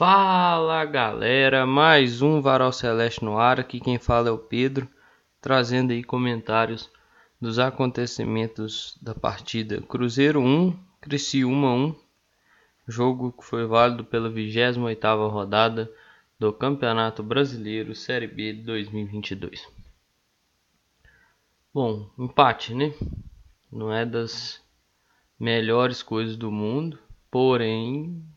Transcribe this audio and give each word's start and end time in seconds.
Fala 0.00 0.82
galera, 0.86 1.66
mais 1.66 2.22
um 2.22 2.40
Varal 2.40 2.72
Celeste 2.72 3.22
no 3.22 3.36
ar. 3.36 3.60
Aqui 3.60 3.78
quem 3.78 3.98
fala 3.98 4.30
é 4.30 4.32
o 4.32 4.38
Pedro, 4.38 4.88
trazendo 5.42 5.92
aí 5.92 6.02
comentários 6.02 6.90
dos 7.38 7.58
acontecimentos 7.58 8.98
da 9.02 9.14
partida 9.14 9.82
Cruzeiro 9.82 10.40
1, 10.40 10.74
Criciúma 11.02 11.74
1, 11.74 11.94
jogo 12.88 13.30
que 13.30 13.44
foi 13.44 13.66
válido 13.66 14.02
pela 14.02 14.30
28ª 14.30 15.30
rodada 15.30 15.92
do 16.38 16.50
Campeonato 16.50 17.22
Brasileiro 17.22 17.94
Série 17.94 18.26
B 18.26 18.54
de 18.54 18.62
2022. 18.62 19.68
Bom, 21.74 22.08
empate, 22.18 22.74
né? 22.74 22.94
Não 23.70 23.92
é 23.92 24.06
das 24.06 24.62
melhores 25.38 26.02
coisas 26.02 26.38
do 26.38 26.50
mundo, 26.50 26.98
porém 27.30 28.29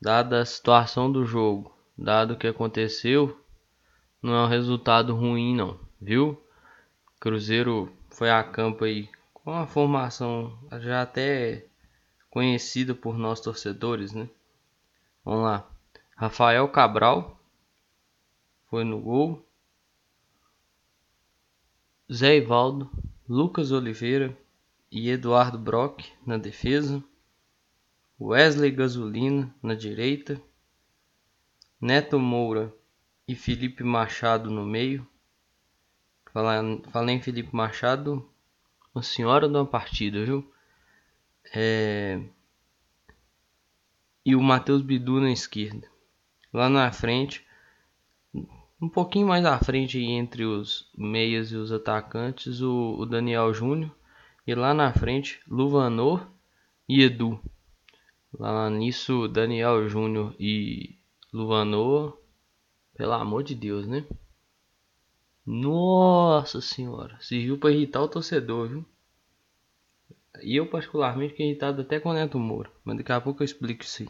Dada 0.00 0.40
a 0.40 0.46
situação 0.46 1.10
do 1.12 1.26
jogo, 1.26 1.76
dado 1.96 2.34
o 2.34 2.36
que 2.38 2.46
aconteceu, 2.46 3.38
não 4.22 4.34
é 4.34 4.44
um 4.44 4.48
resultado 4.48 5.14
ruim 5.14 5.54
não, 5.54 5.78
viu? 6.00 6.42
Cruzeiro 7.18 7.92
foi 8.08 8.30
a 8.30 8.42
campo 8.42 8.84
aí 8.84 9.08
com 9.34 9.50
uma 9.50 9.66
formação 9.66 10.58
já 10.80 11.02
até 11.02 11.66
conhecida 12.30 12.94
por 12.94 13.18
nós 13.18 13.40
torcedores, 13.40 14.12
né? 14.12 14.28
Vamos 15.24 15.44
lá. 15.44 15.68
Rafael 16.16 16.68
Cabral 16.68 17.38
foi 18.68 18.84
no 18.84 19.00
gol. 19.00 19.44
Zé 22.12 22.36
Ivaldo, 22.36 22.90
Lucas 23.28 23.70
Oliveira 23.70 24.36
e 24.90 25.10
Eduardo 25.10 25.58
Brock 25.58 26.04
na 26.26 26.36
defesa. 26.36 27.02
Wesley 28.20 28.70
Gasolina 28.70 29.54
na 29.62 29.74
direita, 29.74 30.38
Neto 31.80 32.18
Moura 32.18 32.70
e 33.26 33.34
Felipe 33.34 33.82
Machado 33.82 34.50
no 34.50 34.66
meio. 34.66 35.08
Falei 36.30 37.14
em 37.14 37.22
Felipe 37.22 37.56
Machado, 37.56 38.28
uma 38.94 39.02
senhora 39.02 39.48
de 39.48 39.54
uma 39.54 39.64
partida, 39.64 40.22
viu? 40.22 40.52
É... 41.54 42.20
E 44.22 44.36
o 44.36 44.42
Matheus 44.42 44.82
Bidu 44.82 45.18
na 45.18 45.32
esquerda. 45.32 45.88
Lá 46.52 46.68
na 46.68 46.92
frente, 46.92 47.42
um 48.82 48.88
pouquinho 48.90 49.28
mais 49.28 49.46
à 49.46 49.58
frente 49.58 49.98
entre 49.98 50.44
os 50.44 50.92
meias 50.94 51.50
e 51.52 51.56
os 51.56 51.72
atacantes, 51.72 52.60
o, 52.60 52.96
o 52.98 53.06
Daniel 53.06 53.54
Júnior. 53.54 53.90
E 54.46 54.54
lá 54.54 54.74
na 54.74 54.92
frente, 54.92 55.40
Luvanor 55.48 56.30
e 56.86 57.02
Edu. 57.02 57.40
Lá 58.38 58.70
nisso, 58.70 59.26
Daniel 59.28 59.88
Júnior 59.88 60.34
e 60.38 60.96
Luvanor, 61.32 62.16
pelo 62.94 63.12
amor 63.12 63.42
de 63.42 63.54
Deus, 63.54 63.86
né? 63.86 64.06
Nossa 65.44 66.60
senhora, 66.60 67.16
serviu 67.20 67.58
para 67.58 67.72
irritar 67.72 68.02
o 68.02 68.08
torcedor, 68.08 68.68
viu? 68.68 68.84
E 70.42 70.56
eu 70.56 70.66
particularmente 70.66 71.30
fiquei 71.30 71.46
irritado 71.46 71.82
até 71.82 71.98
com 71.98 72.10
o 72.10 72.12
Neto 72.12 72.38
Moura, 72.38 72.70
mas 72.84 72.98
daqui 72.98 73.12
a 73.12 73.20
pouco 73.20 73.42
eu 73.42 73.44
explico 73.44 73.82
isso 73.82 74.02
aí. 74.02 74.08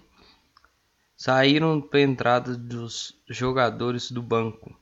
Saíram 1.17 1.81
para 1.81 2.01
entrada 2.01 2.57
dos 2.57 3.19
jogadores 3.29 4.11
do 4.11 4.23
banco. 4.23 4.75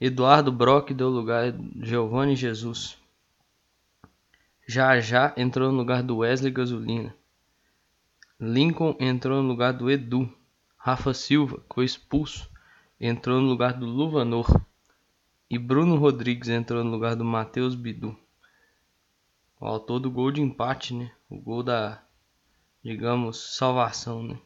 Eduardo 0.00 0.50
Brock 0.50 0.92
deu 0.92 1.08
lugar 1.10 1.52
a 1.52 1.84
Giovanni 1.84 2.34
Jesus. 2.34 2.96
Já 4.66 5.00
já 5.00 5.34
entrou 5.36 5.70
no 5.70 5.78
lugar 5.78 6.02
do 6.02 6.18
Wesley 6.18 6.50
Gasolina. 6.50 7.14
Lincoln 8.40 8.96
entrou 8.98 9.42
no 9.42 9.48
lugar 9.48 9.74
do 9.74 9.90
Edu. 9.90 10.32
Rafa 10.74 11.12
Silva, 11.12 11.58
que 11.68 11.74
foi 11.74 11.84
expulso, 11.84 12.50
entrou 12.98 13.38
no 13.38 13.46
lugar 13.46 13.74
do 13.74 13.84
Luvanor. 13.84 14.48
E 15.50 15.58
Bruno 15.58 15.96
Rodrigues 15.96 16.48
entrou 16.48 16.82
no 16.82 16.90
lugar 16.90 17.14
do 17.14 17.24
Matheus 17.24 17.74
Bidu. 17.74 18.16
O 19.60 19.66
autor 19.66 19.98
do 20.00 20.10
gol 20.10 20.32
de 20.32 20.40
empate, 20.40 20.94
né? 20.94 21.12
O 21.28 21.36
gol 21.36 21.62
da, 21.62 22.02
digamos, 22.82 23.56
salvação, 23.56 24.22
né? 24.22 24.38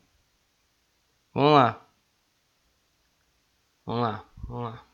Vamos 1.33 1.53
lá. 1.53 1.87
Vamos 3.87 4.03
lá, 4.03 4.25
vamos 4.49 4.65
lá. 4.65 4.87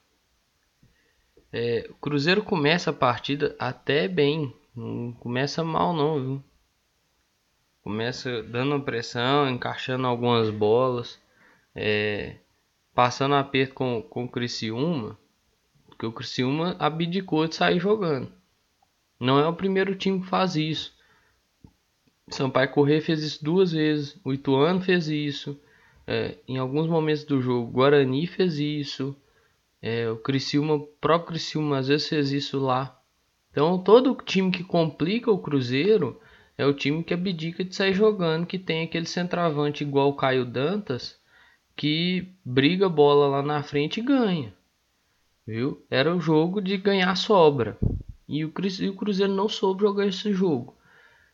É, 1.50 1.88
o 1.88 1.94
Cruzeiro 1.94 2.43
começa 2.43 2.91
a 2.91 2.94
partida 2.94 3.56
até 3.59 4.06
bem. 4.06 4.55
Não 4.77 5.12
começa 5.15 5.65
mal 5.65 5.94
não, 5.94 6.21
viu? 6.21 6.44
Começa 7.91 8.41
dando 8.45 8.81
pressão, 8.84 9.51
encaixando 9.51 10.06
algumas 10.06 10.49
bolas, 10.49 11.21
é, 11.75 12.37
passando 12.95 13.34
aperto 13.34 13.75
com, 13.75 14.01
com 14.01 14.25
o 14.27 14.28
Criciúma, 14.28 15.19
porque 15.89 16.06
o 16.06 16.12
Criciúma 16.12 16.77
abdicou 16.79 17.49
de 17.49 17.56
sair 17.56 17.81
jogando. 17.81 18.33
Não 19.19 19.41
é 19.41 19.49
o 19.49 19.56
primeiro 19.56 19.97
time 19.97 20.21
que 20.21 20.29
faz 20.29 20.55
isso. 20.55 20.95
Sampaio 22.29 22.71
Corrêa 22.71 23.03
fez 23.03 23.25
isso 23.25 23.45
duas 23.45 23.73
vezes, 23.73 24.17
o 24.25 24.33
Ituano 24.33 24.81
fez 24.81 25.09
isso, 25.09 25.61
é, 26.06 26.39
em 26.47 26.59
alguns 26.59 26.87
momentos 26.87 27.25
do 27.25 27.43
jogo, 27.43 27.73
Guarani 27.73 28.25
fez 28.29 28.61
isso, 28.61 29.17
é, 29.83 30.09
o 30.09 30.17
Criciúma, 30.17 30.75
o 30.75 30.87
próprio 30.87 31.31
Criciúma 31.31 31.79
às 31.79 31.89
vezes 31.89 32.09
fez 32.09 32.31
isso 32.31 32.61
lá. 32.61 32.97
Então 33.50 33.83
todo 33.83 34.15
time 34.25 34.53
que 34.53 34.62
complica 34.62 35.29
o 35.29 35.43
Cruzeiro 35.43 36.21
é 36.60 36.66
o 36.66 36.75
time 36.75 37.03
que 37.03 37.15
abdica 37.15 37.65
de 37.65 37.75
sair 37.75 37.94
jogando, 37.94 38.44
que 38.44 38.59
tem 38.59 38.82
aquele 38.82 39.06
centroavante 39.06 39.82
igual 39.82 40.10
o 40.10 40.15
Caio 40.15 40.44
Dantas, 40.44 41.19
que 41.75 42.28
briga 42.44 42.84
a 42.84 42.91
bola 42.91 43.28
lá 43.28 43.43
na 43.43 43.62
frente 43.62 43.98
e 43.98 44.03
ganha. 44.03 44.53
Viu? 45.47 45.82
Era 45.91 46.15
o 46.15 46.20
jogo 46.20 46.60
de 46.60 46.76
ganhar 46.76 47.16
sobra. 47.16 47.78
E 48.28 48.44
o, 48.44 48.53
Cruzeiro 48.53 49.32
não 49.32 49.49
soube 49.49 49.81
jogar 49.81 50.06
esse 50.06 50.34
jogo. 50.34 50.76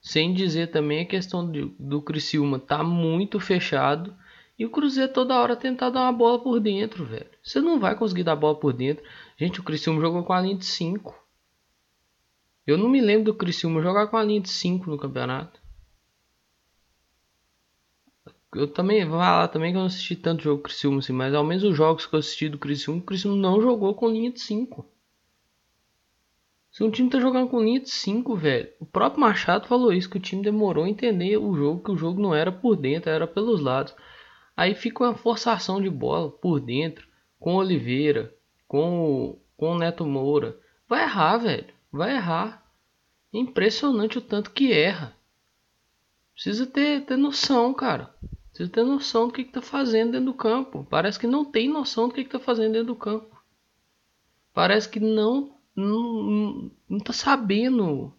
Sem 0.00 0.32
dizer 0.32 0.68
também 0.68 1.00
a 1.00 1.06
questão 1.06 1.50
de, 1.50 1.74
do 1.76 2.00
Criciúma 2.00 2.60
tá 2.60 2.84
muito 2.84 3.40
fechado. 3.40 4.14
E 4.56 4.64
o 4.64 4.70
Cruzeiro 4.70 5.12
toda 5.12 5.40
hora 5.40 5.56
tentar 5.56 5.90
dar 5.90 6.02
uma 6.02 6.12
bola 6.12 6.38
por 6.38 6.60
dentro, 6.60 7.04
velho. 7.04 7.26
Você 7.42 7.60
não 7.60 7.80
vai 7.80 7.96
conseguir 7.96 8.22
dar 8.22 8.36
bola 8.36 8.54
por 8.54 8.72
dentro. 8.72 9.02
Gente, 9.36 9.58
o 9.58 9.64
Criciúma 9.64 10.00
jogou 10.00 10.22
com 10.22 10.32
a 10.32 10.40
linha 10.40 10.56
de 10.56 10.66
5. 10.66 11.25
Eu 12.66 12.76
não 12.76 12.88
me 12.88 13.00
lembro 13.00 13.26
do 13.26 13.34
Criciúma 13.34 13.80
jogar 13.80 14.08
com 14.08 14.16
a 14.16 14.24
linha 14.24 14.40
de 14.40 14.48
5 14.48 14.90
no 14.90 14.98
campeonato. 14.98 15.60
Eu 18.52 18.66
também, 18.66 19.04
vou 19.04 19.18
falar 19.20 19.48
também 19.48 19.70
que 19.70 19.76
eu 19.76 19.80
não 19.80 19.86
assisti 19.86 20.16
tanto 20.16 20.42
jogo 20.42 20.62
Criciúma 20.62 20.98
assim, 20.98 21.12
mas 21.12 21.32
ao 21.32 21.44
menos 21.44 21.62
os 21.62 21.76
jogos 21.76 22.06
que 22.06 22.14
eu 22.14 22.18
assisti 22.18 22.48
do 22.48 22.58
Criciúma, 22.58 23.00
o 23.00 23.04
Criciúma 23.04 23.36
não 23.36 23.60
jogou 23.60 23.94
com 23.94 24.08
linha 24.08 24.32
de 24.32 24.40
5. 24.40 24.84
Se 26.72 26.82
um 26.82 26.90
time 26.90 27.08
tá 27.08 27.20
jogando 27.20 27.48
com 27.48 27.62
linha 27.62 27.80
de 27.80 27.90
5, 27.90 28.34
velho. 28.34 28.68
O 28.80 28.86
próprio 28.86 29.20
Machado 29.20 29.68
falou 29.68 29.92
isso, 29.92 30.10
que 30.10 30.16
o 30.16 30.20
time 30.20 30.42
demorou 30.42 30.84
a 30.84 30.88
entender 30.88 31.36
o 31.36 31.54
jogo, 31.54 31.84
que 31.84 31.92
o 31.92 31.96
jogo 31.96 32.20
não 32.20 32.34
era 32.34 32.50
por 32.50 32.74
dentro, 32.74 33.10
era 33.10 33.28
pelos 33.28 33.60
lados. 33.60 33.94
Aí 34.56 34.74
fica 34.74 35.04
uma 35.04 35.14
forçação 35.14 35.80
de 35.80 35.88
bola 35.88 36.30
por 36.30 36.58
dentro, 36.58 37.06
com 37.38 37.54
Oliveira, 37.54 38.34
com 38.66 39.38
com 39.56 39.72
o 39.72 39.78
Neto 39.78 40.04
Moura. 40.04 40.58
Vai 40.86 41.02
errar, 41.04 41.38
velho 41.38 41.75
vai 41.96 42.14
errar. 42.14 42.64
É 43.32 43.38
impressionante 43.38 44.18
o 44.18 44.22
tanto 44.22 44.50
que 44.50 44.72
erra. 44.72 45.16
Precisa 46.34 46.66
ter, 46.66 47.04
ter 47.04 47.16
noção, 47.16 47.72
cara. 47.74 48.14
Precisa 48.50 48.70
ter 48.70 48.84
noção 48.84 49.26
do 49.26 49.32
que, 49.32 49.42
está 49.42 49.62
fazendo 49.62 50.12
dentro 50.12 50.26
do 50.26 50.34
campo. 50.34 50.86
Parece 50.88 51.18
que 51.18 51.26
não 51.26 51.44
tem 51.44 51.68
noção 51.68 52.08
do 52.08 52.14
que, 52.14 52.20
está 52.20 52.38
fazendo 52.38 52.72
dentro 52.72 52.88
do 52.88 52.96
campo. 52.96 53.36
Parece 54.52 54.88
que 54.88 55.00
não 55.00 55.56
não, 55.76 56.70
não 56.88 56.98
tá 56.98 57.12
sabendo 57.12 58.12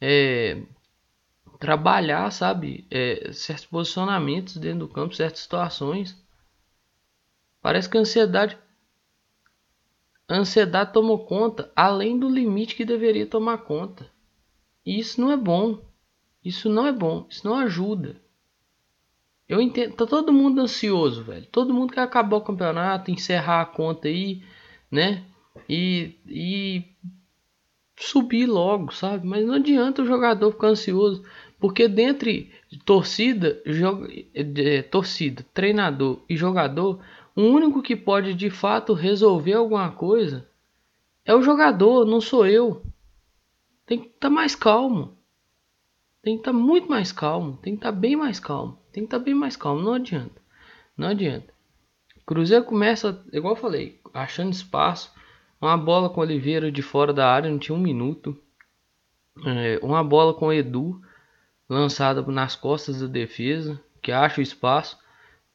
é, 0.00 0.62
trabalhar, 1.60 2.30
sabe? 2.32 2.86
É, 2.90 3.30
certos 3.32 3.66
posicionamentos 3.66 4.56
dentro 4.56 4.80
do 4.80 4.88
campo, 4.88 5.14
certas 5.14 5.40
situações. 5.40 6.16
Parece 7.60 7.88
que 7.88 7.98
a 7.98 8.00
ansiedade 8.00 8.58
a 10.28 10.36
ansiedade 10.36 10.92
tomou 10.92 11.26
conta 11.26 11.70
além 11.76 12.18
do 12.18 12.28
limite 12.28 12.74
que 12.74 12.84
deveria 12.84 13.26
tomar 13.26 13.58
conta. 13.58 14.10
E 14.84 14.98
isso 14.98 15.20
não 15.20 15.30
é 15.30 15.36
bom. 15.36 15.80
Isso 16.44 16.68
não 16.68 16.86
é 16.86 16.92
bom. 16.92 17.26
Isso 17.28 17.46
não 17.46 17.56
ajuda. 17.56 18.16
Eu 19.48 19.60
entendo. 19.60 19.94
Tá 19.94 20.06
todo 20.06 20.32
mundo 20.32 20.60
ansioso, 20.60 21.22
velho. 21.24 21.46
Todo 21.46 21.74
mundo 21.74 21.92
quer 21.92 22.00
acabar 22.00 22.38
o 22.38 22.42
campeonato, 22.42 23.10
encerrar 23.10 23.60
a 23.60 23.66
conta 23.66 24.08
aí, 24.08 24.42
né? 24.90 25.24
E, 25.68 26.14
e 26.26 26.84
subir 27.96 28.46
logo, 28.46 28.92
sabe? 28.92 29.26
Mas 29.26 29.46
não 29.46 29.54
adianta 29.54 30.02
o 30.02 30.06
jogador 30.06 30.52
ficar 30.52 30.68
ansioso. 30.68 31.22
Porque 31.60 31.86
dentre 31.88 32.52
torcida, 32.84 33.60
joga, 33.64 34.08
é, 34.34 34.82
torcida, 34.82 35.44
treinador 35.54 36.20
e 36.28 36.36
jogador, 36.36 37.00
o 37.36 37.42
único 37.42 37.82
que 37.82 37.96
pode 37.96 38.34
de 38.34 38.50
fato 38.50 38.92
resolver 38.92 39.54
alguma 39.54 39.90
coisa 39.90 40.48
é 41.24 41.34
o 41.34 41.42
jogador, 41.42 42.04
não 42.04 42.20
sou 42.20 42.46
eu. 42.46 42.84
Tem 43.86 43.98
que 43.98 44.06
estar 44.06 44.28
tá 44.28 44.30
mais 44.30 44.54
calmo. 44.54 45.16
Tem 46.22 46.34
que 46.34 46.40
estar 46.40 46.52
tá 46.52 46.58
muito 46.58 46.88
mais 46.88 47.12
calmo. 47.12 47.56
Tem 47.58 47.74
que 47.74 47.78
estar 47.78 47.92
tá 47.92 47.98
bem 47.98 48.14
mais 48.16 48.38
calmo. 48.38 48.78
Tem 48.92 49.02
que 49.02 49.06
estar 49.06 49.18
tá 49.18 49.24
bem 49.24 49.34
mais 49.34 49.56
calmo. 49.56 49.82
Não 49.82 49.94
adianta. 49.94 50.40
Não 50.96 51.08
adianta. 51.08 51.52
Cruzeiro 52.26 52.64
começa, 52.64 53.22
igual 53.32 53.54
eu 53.54 53.60
falei, 53.60 54.00
achando 54.12 54.52
espaço. 54.52 55.12
Uma 55.60 55.76
bola 55.76 56.08
com 56.08 56.20
Oliveira 56.20 56.70
de 56.70 56.82
fora 56.82 57.12
da 57.12 57.30
área, 57.30 57.50
não 57.50 57.58
tinha 57.58 57.76
um 57.76 57.80
minuto. 57.80 58.38
É, 59.46 59.78
uma 59.82 60.02
bola 60.04 60.32
com 60.32 60.52
Edu, 60.52 61.00
lançada 61.68 62.22
nas 62.22 62.54
costas 62.54 63.00
da 63.00 63.06
defesa, 63.06 63.80
que 64.00 64.12
acha 64.12 64.40
o 64.40 64.42
espaço. 64.42 64.98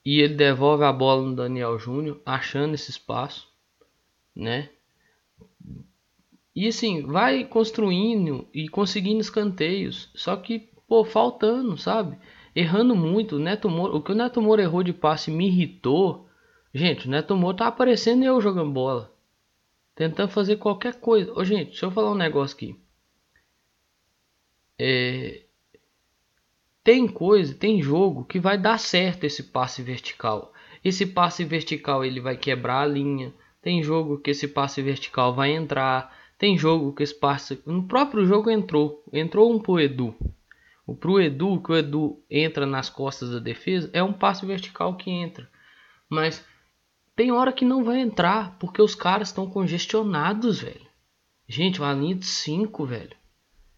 E 0.06 0.22
ele 0.22 0.36
devolve 0.36 0.84
a 0.84 0.94
bola 0.94 1.22
no 1.22 1.36
Daniel 1.36 1.78
Júnior, 1.78 2.22
achando 2.25 2.74
esse 2.74 2.90
espaço, 2.90 3.48
né? 4.36 4.69
E 6.56 6.68
assim, 6.68 7.04
vai 7.04 7.46
construindo 7.46 8.48
e 8.54 8.68
conseguindo 8.68 9.22
escanteios. 9.22 10.10
Só 10.13 10.36
que, 10.36 10.69
pô, 10.88 11.06
faltando, 11.06 11.78
sabe? 11.78 12.18
Errando 12.56 12.96
muito. 12.96 13.38
O, 13.38 13.40
Neto 13.40 13.69
Moura, 13.69 13.96
o 13.96 14.01
que 14.01 14.12
o 14.12 14.16
Neto 14.16 14.42
Moura 14.42 14.62
errou 14.62 14.84
de 14.84 14.92
passe 14.92 15.31
me 15.31 15.48
irritou. 15.48 16.28
Gente, 16.74 17.07
o 17.07 17.12
Neto 17.12 17.36
Moura 17.36 17.57
tá 17.57 17.68
aparecendo 17.68 18.24
eu 18.24 18.42
jogando 18.42 18.72
bola. 18.72 19.13
Tentando 19.96 20.31
fazer 20.31 20.57
qualquer 20.57 21.00
coisa. 21.00 21.31
Ô, 21.34 21.44
gente, 21.44 21.69
deixa 21.69 21.86
eu 21.86 21.92
falar 21.92 22.12
um 22.12 22.16
negócio 22.16 22.56
aqui. 22.56 22.75
É... 24.78 25.44
Tem 26.83 27.07
coisa, 27.07 27.53
tem 27.53 27.81
jogo 27.81 28.23
que 28.23 28.39
vai 28.39 28.57
dar 28.57 28.79
certo 28.79 29.23
esse 29.25 29.43
passe 29.43 29.81
vertical. 29.81 30.53
Esse 30.83 31.05
passe 31.05 31.43
vertical 31.43 32.05
ele 32.05 32.21
vai 32.21 32.37
quebrar 32.37 32.81
a 32.81 32.85
linha. 32.85 33.33
Tem 33.61 33.83
jogo 33.83 34.17
que 34.19 34.31
esse 34.31 34.47
passe 34.47 34.81
vertical 34.81 35.33
vai 35.33 35.51
entrar. 35.51 36.15
Tem 36.37 36.57
jogo 36.57 36.93
que 36.93 37.03
esse 37.03 37.13
passe. 37.13 37.61
No 37.65 37.87
próprio 37.87 38.25
jogo 38.25 38.49
entrou. 38.49 39.03
Entrou 39.11 39.51
um 39.53 39.59
pro 39.59 39.79
Edu. 39.79 40.15
O 40.87 40.95
pro 40.95 41.21
Edu, 41.21 41.61
que 41.61 41.71
o 41.71 41.75
Edu 41.75 42.23
entra 42.29 42.65
nas 42.65 42.89
costas 42.89 43.29
da 43.29 43.39
defesa, 43.39 43.89
é 43.93 44.01
um 44.01 44.13
passe 44.13 44.45
vertical 44.45 44.95
que 44.95 45.11
entra. 45.11 45.47
Mas 46.09 46.43
tem 47.15 47.31
hora 47.31 47.51
que 47.51 47.65
não 47.65 47.83
vai 47.83 47.99
entrar, 47.99 48.57
porque 48.57 48.81
os 48.81 48.95
caras 48.95 49.27
estão 49.27 49.47
congestionados, 49.47 50.61
velho. 50.61 50.87
Gente, 51.47 51.81
uma 51.81 51.93
linha 51.93 52.15
de 52.15 52.25
5, 52.25 52.85
velho. 52.85 53.15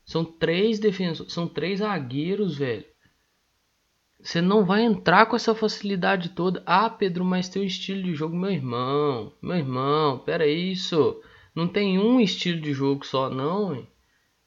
São 0.06 0.24
três 0.24 0.78
defensores, 0.78 1.34
são 1.34 1.48
três 1.48 1.80
zagueiros, 1.80 2.58
velho. 2.58 2.86
Você 4.24 4.40
não 4.40 4.64
vai 4.64 4.84
entrar 4.84 5.26
com 5.26 5.36
essa 5.36 5.56
facilidade 5.56 6.30
toda. 6.30 6.62
Ah, 6.66 6.90
Pedro, 6.90 7.26
mas 7.26 7.50
teu 7.50 7.64
estilo 7.64 8.04
de 8.04 8.14
jogo, 8.14 8.36
meu 8.36 8.52
irmão. 8.52 9.34
Meu 9.42 9.58
irmão, 9.58 10.20
pera 10.20 10.46
isso. 10.46 11.20
Não 11.56 11.68
tem 11.68 11.98
um 11.98 12.20
estilo 12.20 12.62
de 12.62 12.72
jogo 12.72 13.06
só, 13.06 13.30
não. 13.30 13.76
Hein? 13.76 13.88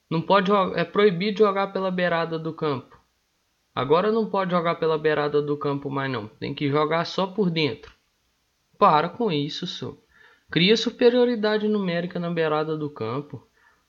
Não 0.09 0.21
pode 0.21 0.51
é 0.75 0.83
proibido 0.85 1.39
jogar 1.39 1.67
pela 1.67 1.91
beirada 1.91 2.39
do 2.39 2.53
campo. 2.53 2.97
Agora 3.73 4.11
não 4.11 4.29
pode 4.29 4.51
jogar 4.51 4.75
pela 4.75 4.97
beirada 4.97 5.41
do 5.41 5.57
campo 5.57 5.89
mais 5.89 6.09
não. 6.09 6.27
Tem 6.27 6.53
que 6.53 6.69
jogar 6.69 7.03
só 7.05 7.27
por 7.27 7.49
dentro. 7.49 7.93
Para 8.77 9.09
com 9.09 9.29
isso, 9.29 9.67
senhor. 9.67 9.97
Cria 10.49 10.77
superioridade 10.77 11.67
numérica 11.67 12.17
na 12.17 12.29
beirada 12.29 12.77
do 12.77 12.89
campo. 12.89 13.45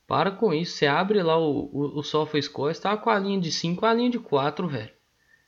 Para 0.06 0.32
com 0.32 0.52
isso. 0.52 0.76
Você 0.76 0.86
abre 0.86 1.22
lá 1.22 1.38
o, 1.38 1.70
o, 1.72 1.98
o 1.98 2.02
SofaScore, 2.02 2.72
está 2.72 2.96
com 2.96 3.08
a 3.08 3.18
linha 3.18 3.40
de 3.40 3.52
5 3.52 3.86
a 3.86 3.94
linha 3.94 4.10
de 4.10 4.18
4, 4.18 4.66
velho. 4.66 4.95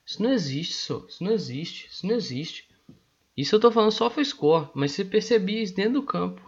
Isso 0.08 0.22
não 0.22 0.32
existe, 0.32 0.72
senhor. 0.72 1.05
Isso 1.06 1.22
não 1.22 1.32
existe. 1.32 1.87
Isso 1.90 2.06
não 2.06 2.14
existe. 2.14 2.69
Isso 3.37 3.55
eu 3.55 3.60
tô 3.60 3.70
falando 3.70 3.93
SofaScore, 3.93 4.70
mas 4.72 4.93
você 4.93 5.05
percebia 5.05 5.62
isso 5.62 5.76
dentro 5.76 5.93
do 5.93 6.02
campo. 6.02 6.40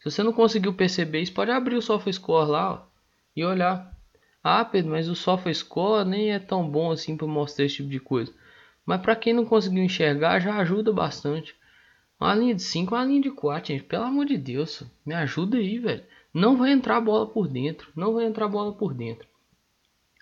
Se 0.00 0.10
você 0.10 0.20
não 0.20 0.32
conseguiu 0.32 0.74
perceber 0.74 1.20
isso, 1.20 1.32
pode 1.32 1.52
abrir 1.52 1.76
o 1.76 1.82
SofaScore 1.82 2.50
lá 2.50 2.72
ó, 2.72 2.82
e 3.36 3.44
olhar. 3.44 3.96
Ah, 4.42 4.64
Pedro, 4.64 4.90
mas 4.90 5.08
o 5.08 5.14
SofaScore 5.14 6.08
nem 6.08 6.32
é 6.32 6.40
tão 6.40 6.68
bom 6.68 6.90
assim 6.90 7.16
para 7.16 7.26
mostrar 7.28 7.66
esse 7.66 7.76
tipo 7.76 7.88
de 7.88 8.00
coisa. 8.00 8.34
Mas 8.84 9.00
para 9.00 9.14
quem 9.14 9.32
não 9.32 9.44
conseguiu 9.44 9.84
enxergar, 9.84 10.40
já 10.40 10.56
ajuda 10.56 10.92
bastante. 10.92 11.54
Uma 12.18 12.34
linha 12.34 12.54
de 12.54 12.62
5, 12.62 12.96
uma 12.96 13.04
linha 13.04 13.22
de 13.22 13.30
4, 13.30 13.68
gente. 13.68 13.84
Pelo 13.84 14.04
amor 14.04 14.26
de 14.26 14.36
Deus, 14.36 14.82
me 15.06 15.14
ajuda 15.14 15.56
aí, 15.56 15.78
velho. 15.78 16.02
Não 16.34 16.56
vai 16.56 16.72
entrar 16.72 17.00
bola 17.00 17.28
por 17.28 17.46
dentro. 17.46 17.92
Não 17.94 18.12
vai 18.12 18.26
entrar 18.26 18.48
bola 18.48 18.72
por 18.72 18.92
dentro. 18.92 19.28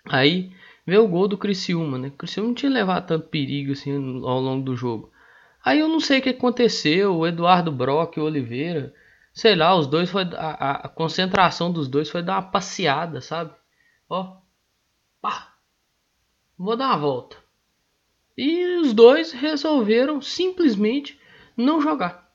Aí 0.05 0.51
vê 0.87 0.97
o 0.97 1.07
gol 1.07 1.27
do 1.27 1.37
Criciúma, 1.37 1.99
né? 1.99 2.07
O 2.07 2.11
Criciúma 2.11 2.47
não 2.47 2.55
tinha 2.55 2.71
levado 2.71 3.05
tanto 3.05 3.27
perigo 3.27 3.73
assim 3.73 3.93
ao 3.93 4.39
longo 4.39 4.63
do 4.63 4.75
jogo. 4.75 5.11
Aí 5.63 5.79
eu 5.79 5.87
não 5.87 5.99
sei 5.99 6.17
o 6.19 6.21
que 6.23 6.29
aconteceu. 6.29 7.17
O 7.17 7.27
Eduardo 7.27 7.71
Brock 7.71 8.17
e 8.17 8.19
o 8.19 8.23
Oliveira 8.23 8.93
sei 9.37 9.55
lá, 9.55 9.75
os 9.75 9.85
dois 9.85 10.09
foi 10.09 10.23
a, 10.35 10.71
a, 10.71 10.89
concentração 10.89 11.71
dos 11.71 11.87
dois 11.87 12.09
foi 12.09 12.23
dar 12.23 12.37
uma 12.37 12.49
passeada, 12.49 13.21
sabe? 13.21 13.53
Ó, 14.09 14.37
pá, 15.21 15.53
vou 16.57 16.75
dar 16.75 16.87
uma 16.87 16.97
volta. 16.97 17.37
E 18.35 18.77
os 18.77 18.93
dois 18.93 19.31
resolveram 19.31 20.23
simplesmente 20.23 21.21
não 21.55 21.79
jogar. 21.79 22.31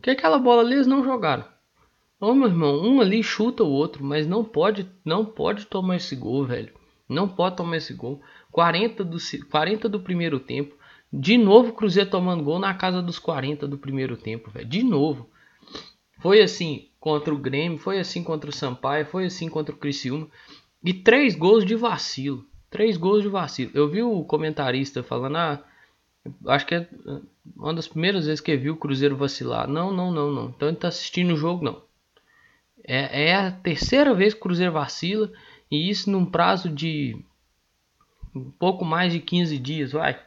Que 0.00 0.10
aquela 0.10 0.38
bola 0.38 0.62
ali 0.62 0.74
eles 0.74 0.86
não 0.86 1.02
jogaram. 1.02 1.44
Ô 2.20 2.32
meu 2.34 2.48
irmão, 2.48 2.80
um 2.80 3.00
ali 3.00 3.20
chuta 3.20 3.64
o 3.64 3.70
outro, 3.70 4.04
mas 4.04 4.28
não 4.28 4.44
pode, 4.44 4.88
não 5.04 5.24
pode 5.24 5.66
tomar 5.66 5.96
esse 5.96 6.14
gol, 6.14 6.44
velho. 6.44 6.72
Não 7.08 7.28
pode 7.28 7.56
tomar 7.56 7.76
esse 7.76 7.94
gol. 7.94 8.20
40 8.50 9.04
do, 9.04 9.18
40 9.50 9.88
do 9.88 10.00
primeiro 10.00 10.40
tempo. 10.40 10.74
De 11.12 11.38
novo, 11.38 11.72
Cruzeiro 11.72 12.10
tomando 12.10 12.42
gol 12.42 12.58
na 12.58 12.74
casa 12.74 13.00
dos 13.00 13.18
40 13.18 13.66
do 13.68 13.78
primeiro 13.78 14.16
tempo, 14.16 14.50
velho. 14.50 14.66
De 14.66 14.82
novo. 14.82 15.28
Foi 16.20 16.40
assim 16.40 16.88
contra 16.98 17.32
o 17.32 17.38
Grêmio, 17.38 17.78
foi 17.78 18.00
assim 18.00 18.22
contra 18.24 18.50
o 18.50 18.52
Sampaio, 18.52 19.06
foi 19.06 19.26
assim 19.26 19.48
contra 19.48 19.74
o 19.74 19.78
Criciúma. 19.78 20.28
E 20.82 20.92
três 20.92 21.34
gols 21.34 21.64
de 21.64 21.74
vacilo. 21.74 22.44
Três 22.68 22.96
gols 22.96 23.22
de 23.22 23.28
vacilo. 23.28 23.70
Eu 23.74 23.88
vi 23.88 24.02
o 24.02 24.24
comentarista 24.24 25.02
falando, 25.02 25.36
ah, 25.36 25.62
acho 26.48 26.66
que 26.66 26.74
é 26.74 26.88
uma 27.56 27.72
das 27.72 27.86
primeiras 27.86 28.26
vezes 28.26 28.40
que 28.40 28.56
viu 28.56 28.74
o 28.74 28.76
Cruzeiro 28.76 29.16
vacilar. 29.16 29.68
Não, 29.68 29.92
não, 29.92 30.10
não, 30.10 30.30
não. 30.30 30.48
Então 30.48 30.68
ele 30.68 30.76
tá 30.76 30.88
assistindo 30.88 31.34
o 31.34 31.36
jogo, 31.36 31.64
não. 31.64 31.82
É, 32.84 33.28
é 33.28 33.34
a 33.34 33.50
terceira 33.50 34.14
vez 34.14 34.34
que 34.34 34.40
o 34.40 34.42
Cruzeiro 34.42 34.72
vacila. 34.72 35.32
E 35.70 35.90
isso 35.90 36.10
num 36.10 36.24
prazo 36.24 36.68
de 36.68 37.16
um 38.34 38.50
pouco 38.50 38.84
mais 38.84 39.12
de 39.12 39.20
15 39.20 39.58
dias, 39.58 39.92
vai. 39.92 40.18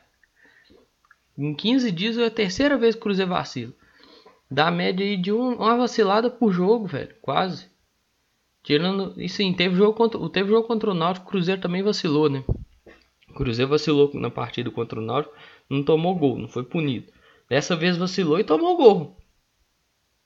Em 1.38 1.54
15 1.54 1.92
dias 1.92 2.18
é 2.18 2.26
a 2.26 2.32
terceira 2.32 2.78
vez 2.78 2.96
que 2.96 3.00
o 3.00 3.04
Cruzeiro 3.04 3.32
vacila. 3.32 3.74
Dá 4.52 4.72
média 4.72 5.06
aí 5.06 5.16
de 5.16 5.32
um, 5.32 5.54
uma 5.54 5.78
vacilada 5.78 6.30
por 6.30 6.52
jogo, 6.52 6.88
velho. 6.88 7.16
Quase. 7.22 7.68
Tirando. 8.64 9.14
E 9.16 9.30
sim, 9.30 9.54
teve 9.54 9.76
jogo 9.76 9.94
contra, 9.94 10.30
teve 10.30 10.50
jogo 10.50 10.68
contra 10.68 10.90
o 10.90 10.94
Náutico. 10.94 11.28
O 11.28 11.30
Cruzeiro 11.30 11.62
também 11.62 11.84
vacilou, 11.84 12.30
né? 12.30 12.44
O 13.30 13.34
Cruzeiro 13.34 13.70
vacilou 13.70 14.12
na 14.16 14.30
partida 14.30 14.72
contra 14.72 15.00
o 15.00 15.04
Náutico. 15.04 15.34
Não 15.70 15.84
tomou 15.84 16.16
gol, 16.16 16.38
não 16.38 16.48
foi 16.48 16.64
punido. 16.64 17.12
Dessa 17.48 17.76
vez 17.76 17.96
vacilou 17.96 18.40
e 18.40 18.44
tomou 18.44 18.76
gol. 18.76 19.18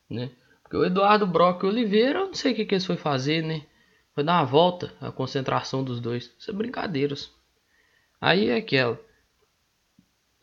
Né? 0.09 0.31
Porque 0.63 0.77
o 0.77 0.85
Eduardo 0.85 1.27
Brock 1.27 1.63
e 1.63 1.65
o 1.65 1.69
Oliveira, 1.69 2.19
eu 2.19 2.27
não 2.27 2.33
sei 2.33 2.53
o 2.53 2.55
que, 2.55 2.65
que 2.65 2.73
eles 2.73 2.85
foi 2.85 2.95
fazer, 2.95 3.43
né? 3.43 3.65
Foi 4.13 4.23
dar 4.23 4.39
uma 4.39 4.45
volta 4.45 4.93
a 5.01 5.11
concentração 5.11 5.83
dos 5.83 5.99
dois. 5.99 6.33
Isso 6.37 6.51
é 6.51 6.53
brincadeiras. 6.53 7.31
Aí 8.21 8.49
é 8.49 8.57
aquela 8.57 8.99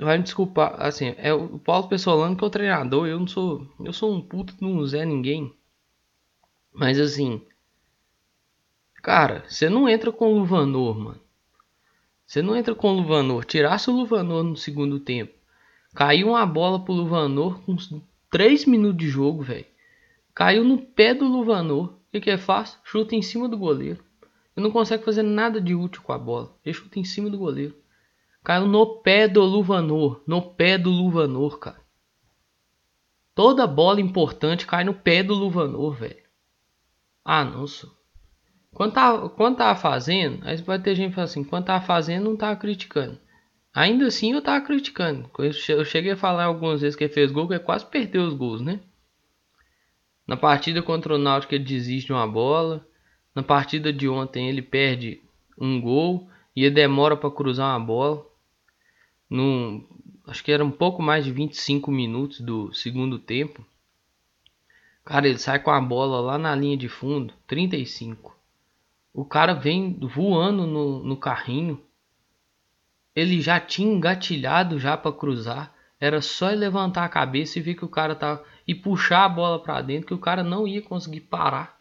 vai 0.05 0.17
me 0.17 0.25
desculpar, 0.25 0.75
assim, 0.79 1.15
é 1.19 1.33
o 1.33 1.59
Paulo 1.59 1.89
Pessolano 1.89 2.37
que 2.37 2.43
é 2.43 2.47
o 2.47 2.51
treinador, 2.51 3.07
eu 3.07 3.21
não 3.21 3.27
sou, 3.27 3.67
eu 3.85 3.93
sou 3.93 4.13
um 4.13 4.21
puto 4.21 4.57
que 4.57 4.63
não 4.63 4.85
Zé 4.87 5.05
ninguém. 5.05 5.55
Mas 6.73 6.99
assim, 6.99 7.43
cara, 9.03 9.45
você 9.47 9.69
não 9.69 9.89
entra 9.89 10.11
com 10.11 10.33
o 10.33 10.39
Luvanor, 10.39 10.99
mano. 10.99 11.21
Você 12.27 12.41
não 12.43 12.57
entra 12.57 12.75
com 12.75 12.89
o 12.93 12.97
Luvanor. 12.97 13.45
Tirasse 13.45 13.91
o 13.91 13.93
Luvanor 13.93 14.45
no 14.45 14.57
segundo 14.57 15.01
tempo. 15.01 15.35
Caiu 15.95 16.29
uma 16.29 16.47
bola 16.47 16.83
pro 16.83 16.95
Luvanor 16.95 17.61
com 17.63 17.77
3 18.31 18.67
minutos 18.67 18.99
de 18.99 19.09
jogo, 19.09 19.43
velho. 19.43 19.67
Caiu 20.33 20.63
no 20.63 20.79
pé 20.79 21.13
do 21.13 21.27
Luvanor. 21.27 21.93
O 22.11 22.13
que, 22.13 22.23
que 22.23 22.31
é 22.31 22.37
fácil? 22.37 22.81
Chuta 22.83 23.15
em 23.15 23.23
cima 23.23 23.49
do 23.49 23.57
goleiro. 23.57 24.05
Ele 24.57 24.65
não 24.65 24.73
consegue 24.73 25.05
fazer 25.05 25.23
nada 25.23 25.61
de 25.61 25.77
útil 25.77 26.03
com 26.03 26.13
a 26.13 26.19
bola. 26.19 26.53
Ele 26.65 26.75
chuta 26.75 26.99
em 26.99 27.05
cima 27.05 27.31
do 27.31 27.39
goleiro. 27.39 27.77
Caiu 28.43 28.67
no 28.67 28.97
pé 28.97 29.29
do 29.29 29.41
Luvanor. 29.45 30.21
No 30.27 30.43
pé 30.43 30.77
do 30.77 30.91
Luvanor, 30.91 31.61
cara. 31.61 31.81
Toda 33.33 33.65
bola 33.65 34.01
importante 34.01 34.67
cai 34.67 34.83
no 34.83 34.93
pé 34.93 35.23
do 35.23 35.35
Luvanor, 35.35 35.93
velho. 35.95 36.25
Ah, 37.25 37.45
não, 37.45 37.65
sou. 37.69 37.91
Quando 38.75 38.93
tava, 38.93 39.29
quando 39.31 39.59
tava 39.59 39.79
fazendo, 39.79 40.41
aí 40.45 40.57
vai 40.57 40.81
ter 40.81 40.97
gente 40.97 41.11
que 41.11 41.15
fala 41.15 41.27
assim, 41.27 41.45
quando 41.45 41.67
tava 41.67 41.85
fazendo, 41.85 42.25
não 42.25 42.37
tava 42.37 42.57
criticando. 42.57 43.21
Ainda 43.73 44.07
assim 44.07 44.33
eu 44.33 44.43
tava 44.43 44.65
criticando. 44.65 45.31
Eu 45.69 45.85
cheguei 45.85 46.11
a 46.11 46.17
falar 46.17 46.45
algumas 46.45 46.81
vezes 46.81 46.97
que 46.97 47.05
ele 47.05 47.13
fez 47.13 47.31
gol, 47.31 47.47
que 47.47 47.55
ele 47.55 47.63
quase 47.63 47.87
perdeu 47.87 48.25
os 48.25 48.35
gols, 48.35 48.61
né? 48.61 48.81
Na 50.31 50.37
partida 50.37 50.81
contra 50.81 51.17
o 51.17 51.19
Náutico 51.19 51.57
ele 51.57 51.65
desiste 51.65 52.07
de 52.07 52.13
uma 52.13 52.25
bola. 52.25 52.87
Na 53.35 53.43
partida 53.43 53.93
de 53.93 54.09
ontem 54.09 54.49
ele 54.49 54.63
perde 54.63 55.21
um 55.59 55.81
gol 55.81 56.31
e 56.55 56.71
demora 56.71 57.17
para 57.17 57.33
cruzar 57.33 57.77
uma 57.77 57.85
bola 57.85 58.25
num, 59.29 59.85
acho 60.29 60.45
que 60.45 60.53
era 60.53 60.65
um 60.65 60.71
pouco 60.71 61.03
mais 61.03 61.25
de 61.25 61.33
25 61.33 61.91
minutos 61.91 62.41
do 62.43 62.73
segundo 62.73 63.19
tempo. 63.19 63.67
Cara, 65.05 65.27
ele 65.27 65.37
sai 65.37 65.59
com 65.59 65.73
a 65.73 65.81
bola 65.81 66.21
lá 66.21 66.39
na 66.39 66.55
linha 66.55 66.77
de 66.77 66.89
fundo, 66.89 67.35
35. 67.49 68.39
O 69.13 69.25
cara 69.25 69.53
vem 69.53 69.99
voando 70.01 70.65
no, 70.65 71.03
no 71.03 71.17
carrinho. 71.17 71.83
Ele 73.17 73.41
já 73.41 73.59
tinha 73.59 73.93
engatilhado 73.93 74.79
já 74.79 74.97
para 74.97 75.11
cruzar. 75.11 75.75
era 75.99 76.23
só 76.23 76.51
levantar 76.51 77.05
a 77.05 77.09
cabeça 77.09 77.59
e 77.59 77.63
ver 77.63 77.75
que 77.75 77.85
o 77.85 77.89
cara 77.89 78.15
tá 78.15 78.41
e 78.71 78.75
puxar 78.75 79.25
a 79.25 79.29
bola 79.29 79.59
para 79.59 79.83
dentro 79.83 80.07
que 80.07 80.15
o 80.15 80.19
cara 80.19 80.45
não 80.45 80.65
ia 80.65 80.81
conseguir 80.81 81.23
parar. 81.23 81.77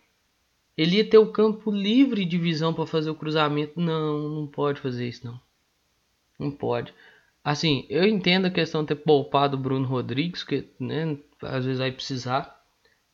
Ele 0.75 0.96
ia 0.96 1.08
ter 1.08 1.19
o 1.19 1.31
campo 1.31 1.69
livre 1.69 2.25
de 2.25 2.36
visão 2.36 2.74
para 2.74 2.88
fazer 2.88 3.12
o 3.12 3.15
cruzamento. 3.15 3.79
Não, 3.79 4.27
não 4.27 4.48
pode 4.48 4.81
fazer 4.81 5.08
isso 5.08 5.27
não. 5.27 5.39
Não 6.39 6.50
pode. 6.50 6.91
Assim, 7.43 7.86
eu 7.89 8.08
entendo 8.08 8.48
a 8.48 8.50
questão 8.50 8.81
de 8.81 8.88
ter 8.88 8.96
poupado 8.96 9.55
o 9.55 9.60
Bruno 9.60 9.88
Rodrigues, 9.88 10.41
que 10.43 10.67
né, 10.79 11.15
às 11.43 11.63
vezes 11.63 11.77
vai 11.77 11.91
precisar. 11.91 12.60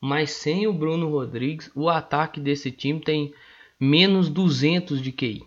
Mas 0.00 0.30
sem 0.30 0.66
o 0.66 0.72
Bruno 0.72 1.10
Rodrigues, 1.10 1.70
o 1.74 1.90
ataque 1.90 2.40
desse 2.40 2.72
time 2.72 2.98
tem 2.98 3.34
menos 3.78 4.30
200 4.30 5.02
de 5.02 5.12
QI. 5.12 5.46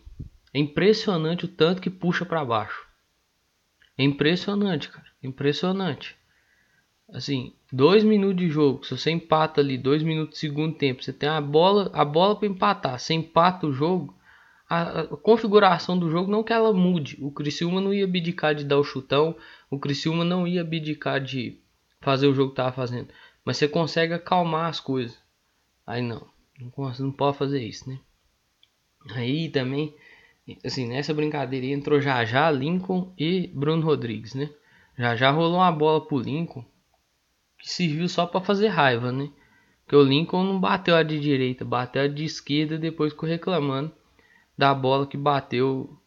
É 0.53 0.59
impressionante 0.59 1.45
o 1.45 1.47
tanto 1.47 1.81
que 1.81 1.89
puxa 1.89 2.27
para 2.27 2.45
baixo. 2.45 2.87
É 3.97 4.03
impressionante, 4.03 4.87
cara. 4.87 5.07
Impressionante. 5.23 6.15
Assim, 7.11 7.53
dois 7.71 8.03
minutos 8.03 8.37
de 8.37 8.49
jogo. 8.49 8.83
Se 8.85 8.97
você 8.97 9.11
empata 9.11 9.61
ali, 9.61 9.77
dois 9.77 10.03
minutos 10.03 10.35
de 10.35 10.39
segundo 10.39 10.75
tempo, 10.75 11.03
você 11.03 11.13
tem 11.13 11.29
a 11.29 11.41
bola, 11.41 11.89
a 11.93 12.03
bola 12.03 12.35
para 12.35 12.47
empatar. 12.47 12.99
Você 12.99 13.13
empata 13.13 13.67
o 13.67 13.73
jogo. 13.73 14.15
A, 14.69 15.01
a, 15.01 15.07
configuração 15.07 15.97
do 15.97 16.09
jogo 16.11 16.31
não 16.31 16.43
que 16.43 16.53
ela 16.53 16.73
mude. 16.73 17.17
O 17.21 17.31
Criciúma 17.31 17.81
não 17.81 17.93
ia 17.93 18.03
abdicar 18.03 18.53
de 18.53 18.63
dar 18.63 18.77
o 18.77 18.83
chutão. 18.83 19.35
O 19.69 19.79
Criciúma 19.79 20.23
não 20.23 20.47
ia 20.47 20.61
abdicar 20.61 21.19
de 21.19 21.59
fazer 22.01 22.27
o 22.27 22.33
jogo 22.33 22.51
que 22.51 22.57
tava 22.57 22.71
fazendo. 22.71 23.09
Mas 23.43 23.57
você 23.57 23.67
consegue 23.67 24.13
acalmar 24.13 24.67
as 24.67 24.79
coisas. 24.79 25.17
Aí 25.85 26.01
não, 26.01 26.27
não, 26.59 26.93
não 26.99 27.11
pode 27.11 27.37
fazer 27.37 27.63
isso, 27.63 27.89
né? 27.89 27.99
Aí 29.15 29.49
também 29.49 29.95
assim, 30.63 30.87
nessa 30.87 31.13
brincadeira 31.13 31.65
entrou 31.67 32.01
já 32.01 32.25
já 32.25 32.49
Lincoln 32.49 33.13
e 33.17 33.47
Bruno 33.53 33.85
Rodrigues, 33.85 34.33
né? 34.33 34.49
Já 34.97 35.15
já 35.15 35.31
rolou 35.31 35.57
uma 35.57 35.71
bola 35.71 36.05
pro 36.05 36.19
Lincoln 36.19 36.65
que 37.59 37.69
serviu 37.69 38.07
só 38.07 38.25
para 38.25 38.41
fazer 38.41 38.69
raiva, 38.69 39.11
né? 39.11 39.29
Porque 39.83 39.95
o 39.95 40.03
Lincoln 40.03 40.43
não 40.43 40.59
bateu 40.59 40.95
a 40.95 41.03
de 41.03 41.19
direita, 41.19 41.65
bateu 41.65 42.03
a 42.03 42.07
de 42.07 42.23
esquerda 42.23 42.77
depois 42.77 43.11
ficou 43.11 43.27
reclamando 43.27 43.91
da 44.57 44.73
bola 44.73 45.07
que 45.07 45.17
bateu, 45.17 45.97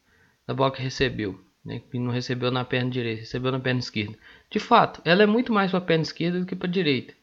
da 0.47 0.55
bola 0.55 0.73
que 0.73 0.83
recebeu, 0.83 1.39
né? 1.65 1.81
Que 1.91 1.99
não 1.99 2.11
recebeu 2.13 2.51
na 2.51 2.65
perna 2.65 2.91
direita, 2.91 3.21
recebeu 3.21 3.53
na 3.53 3.61
perna 3.61 3.81
esquerda. 3.81 4.17
De 4.51 4.59
fato, 4.59 5.01
ela 5.05 5.23
é 5.23 5.27
muito 5.27 5.53
mais 5.53 5.71
para 5.71 5.81
perna 5.81 6.03
esquerda 6.03 6.41
do 6.41 6.47
que 6.47 6.57
para 6.57 6.69
direita. 6.69 7.15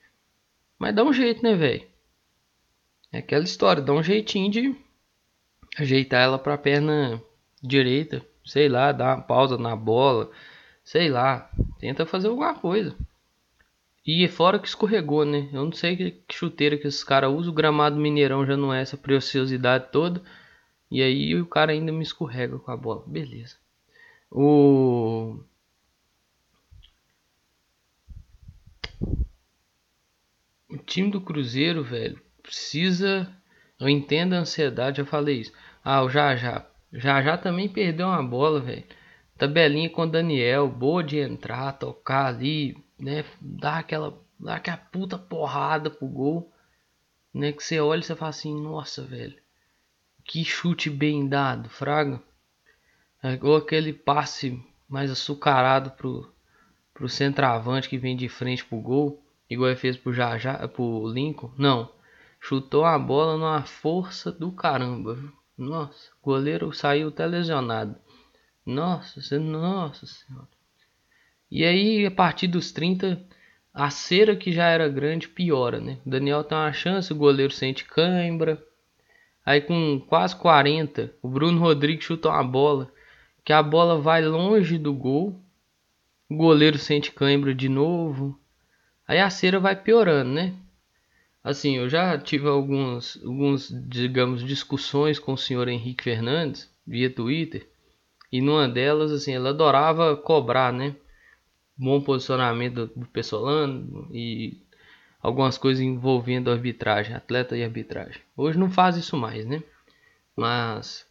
Mas 0.78 0.96
dá 0.96 1.04
um 1.04 1.14
jeito, 1.14 1.44
né, 1.44 1.56
velho? 1.56 1.88
É 3.12 3.20
aquela 3.20 3.44
história, 3.44 3.82
dá 3.82 3.94
um 3.94 4.04
jeitinho 4.04 4.52
de 4.52 4.76
ajeitar 5.78 6.22
ela 6.22 6.38
para 6.38 6.58
perna 6.58 7.22
direita, 7.62 8.26
sei 8.46 8.68
lá, 8.70 8.92
dar 8.92 9.16
uma 9.16 9.24
pausa 9.24 9.58
na 9.58 9.76
bola, 9.76 10.32
sei 10.84 11.10
lá, 11.10 11.50
tenta 11.80 12.06
fazer 12.06 12.28
alguma 12.28 12.54
coisa. 12.54 12.96
E 14.12 14.28
fora 14.28 14.58
que 14.58 14.68
escorregou, 14.68 15.24
né? 15.24 15.48
Eu 15.54 15.66
não 15.66 15.72
sei 15.72 15.96
que, 15.96 16.24
chuteira 16.32 16.76
que 16.80 16.88
esses 16.88 17.04
caras 17.04 17.32
usam, 17.32 17.52
o 17.52 17.56
gramado 17.56 17.96
Mineirão 17.96 18.44
já 18.44 18.58
não 18.58 18.74
é 18.74 18.82
essa 18.82 18.98
preciosidade 18.98 19.92
toda. 19.92 20.20
E 20.90 21.00
aí 21.04 21.36
o 21.40 21.46
cara 21.46 21.74
ainda 21.74 21.92
me 21.92 22.02
escorrega 22.02 22.58
com 22.58 22.72
a 22.72 22.76
bola. 22.78 23.04
Beleza. 23.06 23.58
O 24.32 25.40
O 30.68 30.78
time 30.78 31.12
do 31.12 31.22
Cruzeiro, 31.22 31.84
velho, 31.84 32.20
precisa. 32.42 33.32
Eu 33.80 33.88
entendo 33.88 34.34
a 34.34 34.40
ansiedade, 34.40 34.98
já 34.98 35.06
falei 35.06 35.42
isso. 35.42 35.54
Ah, 35.84 36.02
o 36.04 36.10
Já 36.10 36.36
Já. 36.36 36.66
Já 36.92 37.22
Já 37.22 37.38
também 37.38 37.70
perdeu 37.70 38.08
uma 38.08 38.24
bola, 38.24 38.60
velho. 38.60 38.86
Tabelinha 39.38 39.90
com 39.90 40.02
o 40.02 40.08
Daniel, 40.08 40.68
boa 40.68 41.04
de 41.04 41.20
entrar, 41.20 41.74
tocar 41.74 42.26
ali, 42.26 42.76
né? 43.00 43.26
Dar 43.40 43.80
aquela, 43.80 44.20
dar 44.40 44.56
aquela 44.56 44.78
puta 44.78 45.18
porrada 45.18 45.90
pro 45.90 46.08
gol, 46.08 46.52
né? 47.34 47.52
Que 47.52 47.64
você 47.64 47.80
olha 47.80 48.00
e 48.00 48.04
você 48.04 48.16
fala 48.16 48.30
assim, 48.30 48.60
nossa, 48.60 49.04
velho. 49.04 49.38
Que 50.24 50.44
chute 50.44 50.90
bem 50.90 51.28
dado, 51.28 51.70
fraga. 51.70 52.22
É, 53.24 53.38
ou 53.42 53.56
aquele 53.56 53.94
passe 53.94 54.64
mais 54.88 55.12
açucarado 55.12 55.92
pro, 55.92 56.32
pro 56.94 57.10
centroavante 57.10 57.90
que 57.90 57.98
vem 57.98 58.16
de 58.16 58.30
frente 58.30 58.64
pro 58.66 58.80
gol, 58.80 59.24
igual 59.50 59.70
ele 59.70 59.80
fez 59.80 59.98
pro 59.98 60.14
Já 60.14 60.38
Já, 60.38 60.68
pro 60.68 61.08
Lincoln. 61.08 61.52
Não, 61.58 61.92
chutou 62.40 62.86
a 62.86 62.98
bola 62.98 63.38
numa 63.38 63.64
força 63.64 64.32
do 64.32 64.52
caramba, 64.52 65.16
viu? 65.16 65.32
Nossa, 65.58 66.10
o 66.22 66.26
goleiro 66.26 66.72
saiu 66.74 67.10
até 67.10 67.26
lesionado. 67.26 67.96
Nossa, 68.66 69.40
nossa 69.40 70.06
senhora. 70.06 70.48
E 71.52 71.66
aí, 71.66 72.06
a 72.06 72.12
partir 72.12 72.48
dos 72.48 72.72
30, 72.72 73.22
a 73.74 73.90
cera 73.90 74.36
que 74.36 74.52
já 74.52 74.68
era 74.68 74.88
grande 74.88 75.28
piora, 75.28 75.80
né? 75.80 75.98
O 76.06 76.10
Daniel 76.10 76.44
tem 76.44 76.58
uma 76.58 76.74
chance, 76.74 77.12
o 77.12 77.16
goleiro 77.16 77.52
sente 77.52 77.86
cãibra. 77.86 78.64
Aí 79.46 79.62
com 79.62 80.00
quase 80.08 80.36
40, 80.36 81.14
o 81.22 81.28
Bruno 81.28 81.60
Rodrigues 81.60 82.06
chuta 82.06 82.30
uma 82.30 82.44
bola, 82.44 82.92
que 83.44 83.52
a 83.52 83.64
bola 83.64 84.00
vai 84.00 84.24
longe 84.24 84.78
do 84.78 84.94
gol. 84.94 85.42
O 86.30 86.36
goleiro 86.36 86.78
sente 86.78 87.12
cãibra 87.12 87.56
de 87.56 87.68
novo. 87.68 88.40
Aí 89.08 89.20
a 89.20 89.30
cera 89.30 89.60
vai 89.60 89.76
piorando, 89.76 90.32
né? 90.32 90.54
Assim, 91.44 91.78
eu 91.78 91.90
já 91.90 92.18
tive 92.20 92.48
alguns, 92.48 93.20
alguns, 93.24 93.70
digamos, 93.88 94.44
discussões 94.44 95.18
com 95.18 95.34
o 95.34 95.38
senhor 95.38 95.68
Henrique 95.68 96.04
Fernandes 96.04 96.70
via 96.86 97.10
Twitter. 97.10 97.68
E 98.32 98.42
numa 98.42 98.68
delas, 98.68 99.12
assim, 99.12 99.34
ele 99.34 99.48
adorava 99.48 100.16
cobrar, 100.16 100.72
né? 100.72 100.96
Bom 101.80 102.02
posicionamento 102.02 102.88
do 102.88 103.06
Pessolano 103.06 104.10
e 104.12 104.58
algumas 105.22 105.58
coisas 105.58 105.82
envolvendo 105.82 106.52
arbitragem, 106.52 107.16
atleta 107.16 107.56
e 107.56 107.64
arbitragem. 107.64 108.22
Hoje 108.36 108.60
não 108.60 108.70
faz 108.70 108.98
isso 108.98 109.16
mais, 109.16 109.46
né? 109.46 109.64
Mas 110.36 111.08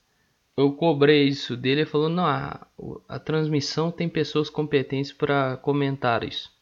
eu 0.54 0.72
cobrei 0.72 1.24
isso 1.24 1.56
dele 1.56 1.82
e 1.82 1.86
falou: 1.86 2.10
não, 2.10 2.26
a, 2.26 2.66
a 3.08 3.18
transmissão 3.18 3.90
tem 3.90 4.10
pessoas 4.10 4.50
competentes 4.50 5.10
para 5.10 5.56
comentar 5.56 6.22
isso. 6.22 6.52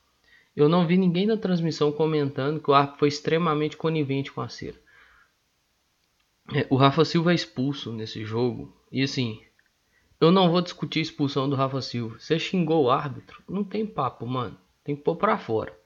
Eu 0.55 0.69
não 0.69 0.87
vi 0.87 0.97
ninguém 0.97 1.27
na 1.27 1.37
transmissão 1.37 1.91
comentando 1.91 2.61
que 2.61 2.71
o 2.71 2.75
árbitro 2.75 3.01
foi 3.01 3.09
extremamente 3.09 3.77
conivente 3.77 4.31
com 4.31 4.41
a 4.41 4.49
cera. 4.49 4.77
É, 6.55 6.65
o 6.71 6.77
Rafa 6.77 7.05
Silva 7.05 7.33
é 7.33 7.35
expulso 7.35 7.93
nesse 7.93 8.25
jogo. 8.25 8.73
E 8.93 9.03
assim, 9.03 9.43
eu 10.21 10.33
não 10.33 10.51
vou 10.51 10.63
discutir 10.63 11.01
a 11.01 11.03
expulsão 11.03 11.49
do 11.49 11.57
Rafa 11.57 11.81
Silva. 11.83 12.19
Você 12.19 12.39
xingou 12.39 12.85
o 12.85 12.91
árbitro? 12.91 13.43
Não 13.49 13.63
tem 13.63 13.87
papo, 13.87 14.27
mano. 14.27 14.57
Tem 14.83 14.97
que 14.97 15.03
pôr 15.03 15.17
pra 15.17 15.37
fora. 15.37 15.79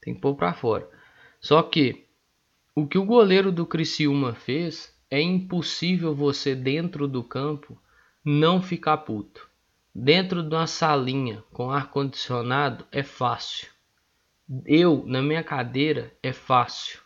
Tem 0.00 0.14
que 0.14 0.20
pôr 0.20 0.34
pra 0.34 0.54
fora. 0.54 0.88
Só 1.40 1.62
que 1.62 2.06
o 2.74 2.86
que 2.86 2.96
o 2.96 3.04
goleiro 3.04 3.52
do 3.52 3.66
Criciúma 3.66 4.34
fez 4.34 4.96
é 5.10 5.20
impossível 5.20 6.14
você 6.14 6.54
dentro 6.54 7.06
do 7.06 7.22
campo 7.22 7.76
não 8.24 8.62
ficar 8.62 8.98
puto. 8.98 9.48
Dentro 9.94 10.42
de 10.42 10.54
uma 10.54 10.66
salinha 10.66 11.42
com 11.52 11.70
ar 11.70 11.90
condicionado 11.90 12.86
é 12.92 13.02
fácil. 13.02 13.68
Eu, 14.64 15.04
na 15.06 15.20
minha 15.20 15.42
cadeira, 15.42 16.12
é 16.22 16.32
fácil. 16.32 17.00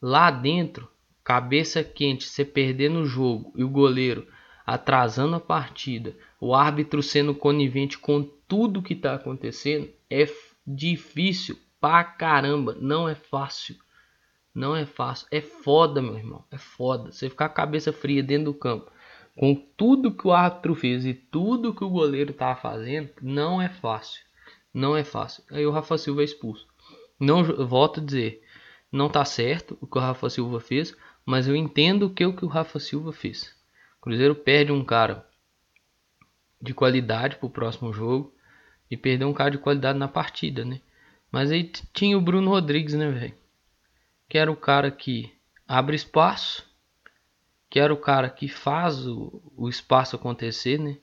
Lá 0.00 0.30
dentro, 0.30 0.88
cabeça 1.24 1.82
quente, 1.82 2.28
você 2.28 2.44
perder 2.44 2.88
no 2.88 3.04
jogo 3.04 3.52
e 3.56 3.64
o 3.64 3.68
goleiro 3.68 4.26
atrasando 4.68 5.34
a 5.34 5.40
partida, 5.40 6.14
o 6.38 6.54
árbitro 6.54 7.02
sendo 7.02 7.34
conivente 7.34 7.96
com 7.96 8.22
tudo 8.46 8.82
que 8.82 8.92
está 8.92 9.14
acontecendo, 9.14 9.88
é 10.10 10.28
difícil 10.66 11.58
pra 11.80 12.04
caramba. 12.04 12.76
Não 12.78 13.08
é 13.08 13.14
fácil. 13.14 13.76
Não 14.54 14.76
é 14.76 14.84
fácil. 14.84 15.26
É 15.30 15.40
foda, 15.40 16.02
meu 16.02 16.18
irmão. 16.18 16.44
É 16.50 16.58
foda. 16.58 17.10
Você 17.10 17.30
ficar 17.30 17.48
cabeça 17.48 17.94
fria 17.94 18.22
dentro 18.22 18.52
do 18.52 18.54
campo, 18.54 18.92
com 19.34 19.54
tudo 19.54 20.12
que 20.14 20.26
o 20.26 20.32
árbitro 20.32 20.74
fez 20.74 21.06
e 21.06 21.14
tudo 21.14 21.72
que 21.72 21.82
o 21.82 21.88
goleiro 21.88 22.32
estava 22.32 22.60
fazendo, 22.60 23.08
não 23.22 23.62
é 23.62 23.70
fácil. 23.70 24.22
Não 24.74 24.94
é 24.94 25.02
fácil. 25.02 25.42
Aí 25.50 25.64
o 25.64 25.70
Rafa 25.70 25.96
Silva 25.96 26.20
é 26.20 26.24
expulso. 26.24 26.66
Não 27.18 27.42
volto 27.42 28.00
a 28.00 28.04
dizer, 28.04 28.42
não 28.92 29.08
tá 29.08 29.24
certo 29.24 29.78
o 29.80 29.86
que 29.86 29.96
o 29.96 30.00
Rafa 30.00 30.28
Silva 30.28 30.60
fez, 30.60 30.94
mas 31.24 31.48
eu 31.48 31.56
entendo 31.56 32.02
o 32.02 32.10
que 32.12 32.22
o 32.26 32.48
Rafa 32.48 32.78
Silva 32.78 33.14
fez. 33.14 33.57
Cruzeiro 34.08 34.34
perde 34.34 34.72
um 34.72 34.82
cara 34.82 35.22
de 36.62 36.72
qualidade 36.72 37.36
pro 37.36 37.50
próximo 37.50 37.92
jogo 37.92 38.34
e 38.90 38.96
perdeu 38.96 39.28
um 39.28 39.34
cara 39.34 39.50
de 39.50 39.58
qualidade 39.58 39.98
na 39.98 40.08
partida, 40.08 40.64
né? 40.64 40.80
Mas 41.30 41.52
aí 41.52 41.70
tinha 41.92 42.16
o 42.16 42.20
Bruno 42.22 42.48
Rodrigues, 42.50 42.94
né, 42.94 43.10
velho? 43.10 43.34
Que 44.26 44.38
era 44.38 44.50
o 44.50 44.56
cara 44.56 44.90
que 44.90 45.30
abre 45.66 45.94
espaço, 45.94 46.66
que 47.68 47.78
era 47.78 47.92
o 47.92 47.98
cara 47.98 48.30
que 48.30 48.48
faz 48.48 49.06
o, 49.06 49.42
o 49.54 49.68
espaço 49.68 50.16
acontecer, 50.16 50.80
né? 50.80 50.96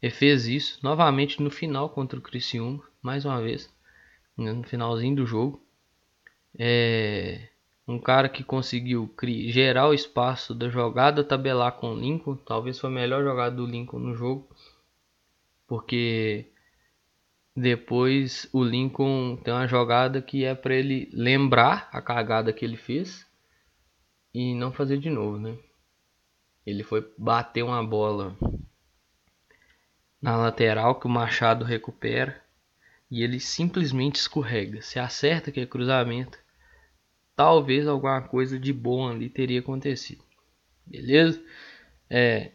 Ele 0.00 0.10
fez 0.10 0.46
isso 0.46 0.78
novamente 0.82 1.42
no 1.42 1.50
final 1.50 1.90
contra 1.90 2.18
o 2.18 2.22
Criciúma, 2.22 2.82
mais 3.02 3.26
uma 3.26 3.42
vez. 3.42 3.70
Né, 4.38 4.54
no 4.54 4.64
finalzinho 4.64 5.16
do 5.16 5.26
jogo. 5.26 5.62
É 6.58 7.46
um 7.88 7.98
cara 7.98 8.28
que 8.28 8.44
conseguiu 8.44 9.12
gerar 9.46 9.88
o 9.88 9.94
espaço 9.94 10.54
da 10.54 10.68
jogada, 10.68 11.24
tabelar 11.24 11.72
com 11.72 11.94
o 11.94 11.98
Lincoln. 11.98 12.36
Talvez 12.36 12.78
foi 12.78 12.90
a 12.90 12.92
melhor 12.92 13.24
jogada 13.24 13.56
do 13.56 13.66
Lincoln 13.66 13.98
no 13.98 14.14
jogo. 14.14 14.48
Porque 15.66 16.52
Depois 17.58 18.48
o 18.52 18.62
Lincoln 18.62 19.36
tem 19.36 19.52
uma 19.52 19.66
jogada 19.66 20.22
que 20.22 20.44
é 20.44 20.54
para 20.54 20.76
ele 20.76 21.10
lembrar 21.12 21.88
a 21.92 22.00
cagada 22.00 22.52
que 22.52 22.64
ele 22.64 22.76
fez 22.76 23.26
e 24.32 24.54
não 24.54 24.70
fazer 24.70 24.98
de 24.98 25.10
novo, 25.10 25.40
né? 25.40 25.58
Ele 26.64 26.84
foi 26.84 27.12
bater 27.18 27.64
uma 27.64 27.84
bola 27.84 28.36
na 30.22 30.36
lateral 30.36 31.00
que 31.00 31.08
o 31.08 31.10
Machado 31.10 31.64
recupera 31.64 32.40
e 33.10 33.24
ele 33.24 33.40
simplesmente 33.40 34.20
escorrega. 34.20 34.80
Se 34.80 35.00
acerta 35.00 35.50
que 35.50 35.58
é 35.58 35.66
cruzamento, 35.66 36.38
talvez 37.38 37.86
alguma 37.86 38.20
coisa 38.20 38.58
de 38.58 38.72
bom 38.72 39.08
ali 39.08 39.28
teria 39.28 39.60
acontecido. 39.60 40.24
Beleza? 40.84 41.40
É, 42.10 42.50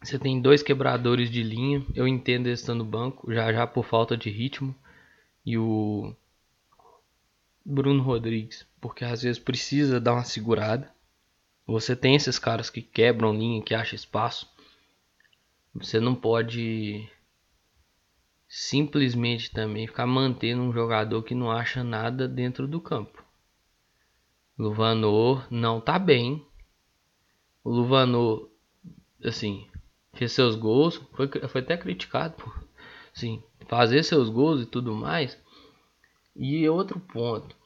você 0.00 0.20
tem 0.20 0.40
dois 0.40 0.62
quebradores 0.62 1.28
de 1.28 1.42
linha. 1.42 1.84
Eu 1.92 2.06
entendo 2.06 2.46
eles 2.46 2.60
estando 2.60 2.84
no 2.84 2.88
banco, 2.88 3.34
já 3.34 3.52
já 3.52 3.66
por 3.66 3.84
falta 3.84 4.16
de 4.16 4.30
ritmo. 4.30 4.72
E 5.44 5.58
o 5.58 6.14
Bruno 7.66 8.04
Rodrigues, 8.04 8.64
porque 8.80 9.04
às 9.04 9.22
vezes 9.22 9.42
precisa 9.42 10.00
dar 10.00 10.12
uma 10.12 10.22
segurada. 10.22 10.88
Você 11.66 11.96
tem 11.96 12.14
esses 12.14 12.38
caras 12.38 12.70
que 12.70 12.82
quebram 12.82 13.34
linha, 13.34 13.64
que 13.64 13.74
acham 13.74 13.96
espaço. 13.96 14.48
Você 15.74 15.98
não 15.98 16.14
pode 16.14 17.10
simplesmente 18.46 19.50
também 19.50 19.88
ficar 19.88 20.06
mantendo 20.06 20.62
um 20.62 20.72
jogador 20.72 21.24
que 21.24 21.34
não 21.34 21.50
acha 21.50 21.82
nada 21.82 22.28
dentro 22.28 22.68
do 22.68 22.80
campo. 22.80 23.21
Luvanor 24.62 25.44
não 25.50 25.80
tá 25.80 25.98
bem. 25.98 26.46
O 27.64 27.70
Luvanor, 27.70 28.48
assim, 29.24 29.66
fez 30.14 30.30
seus 30.30 30.54
gols, 30.54 31.02
foi, 31.14 31.28
foi 31.28 31.60
até 31.60 31.76
criticado 31.76 32.34
por 32.36 32.64
sim, 33.12 33.42
fazer 33.66 34.04
seus 34.04 34.28
gols 34.28 34.62
e 34.62 34.66
tudo 34.66 34.94
mais. 34.94 35.36
E 36.36 36.68
outro 36.68 37.00
ponto. 37.00 37.56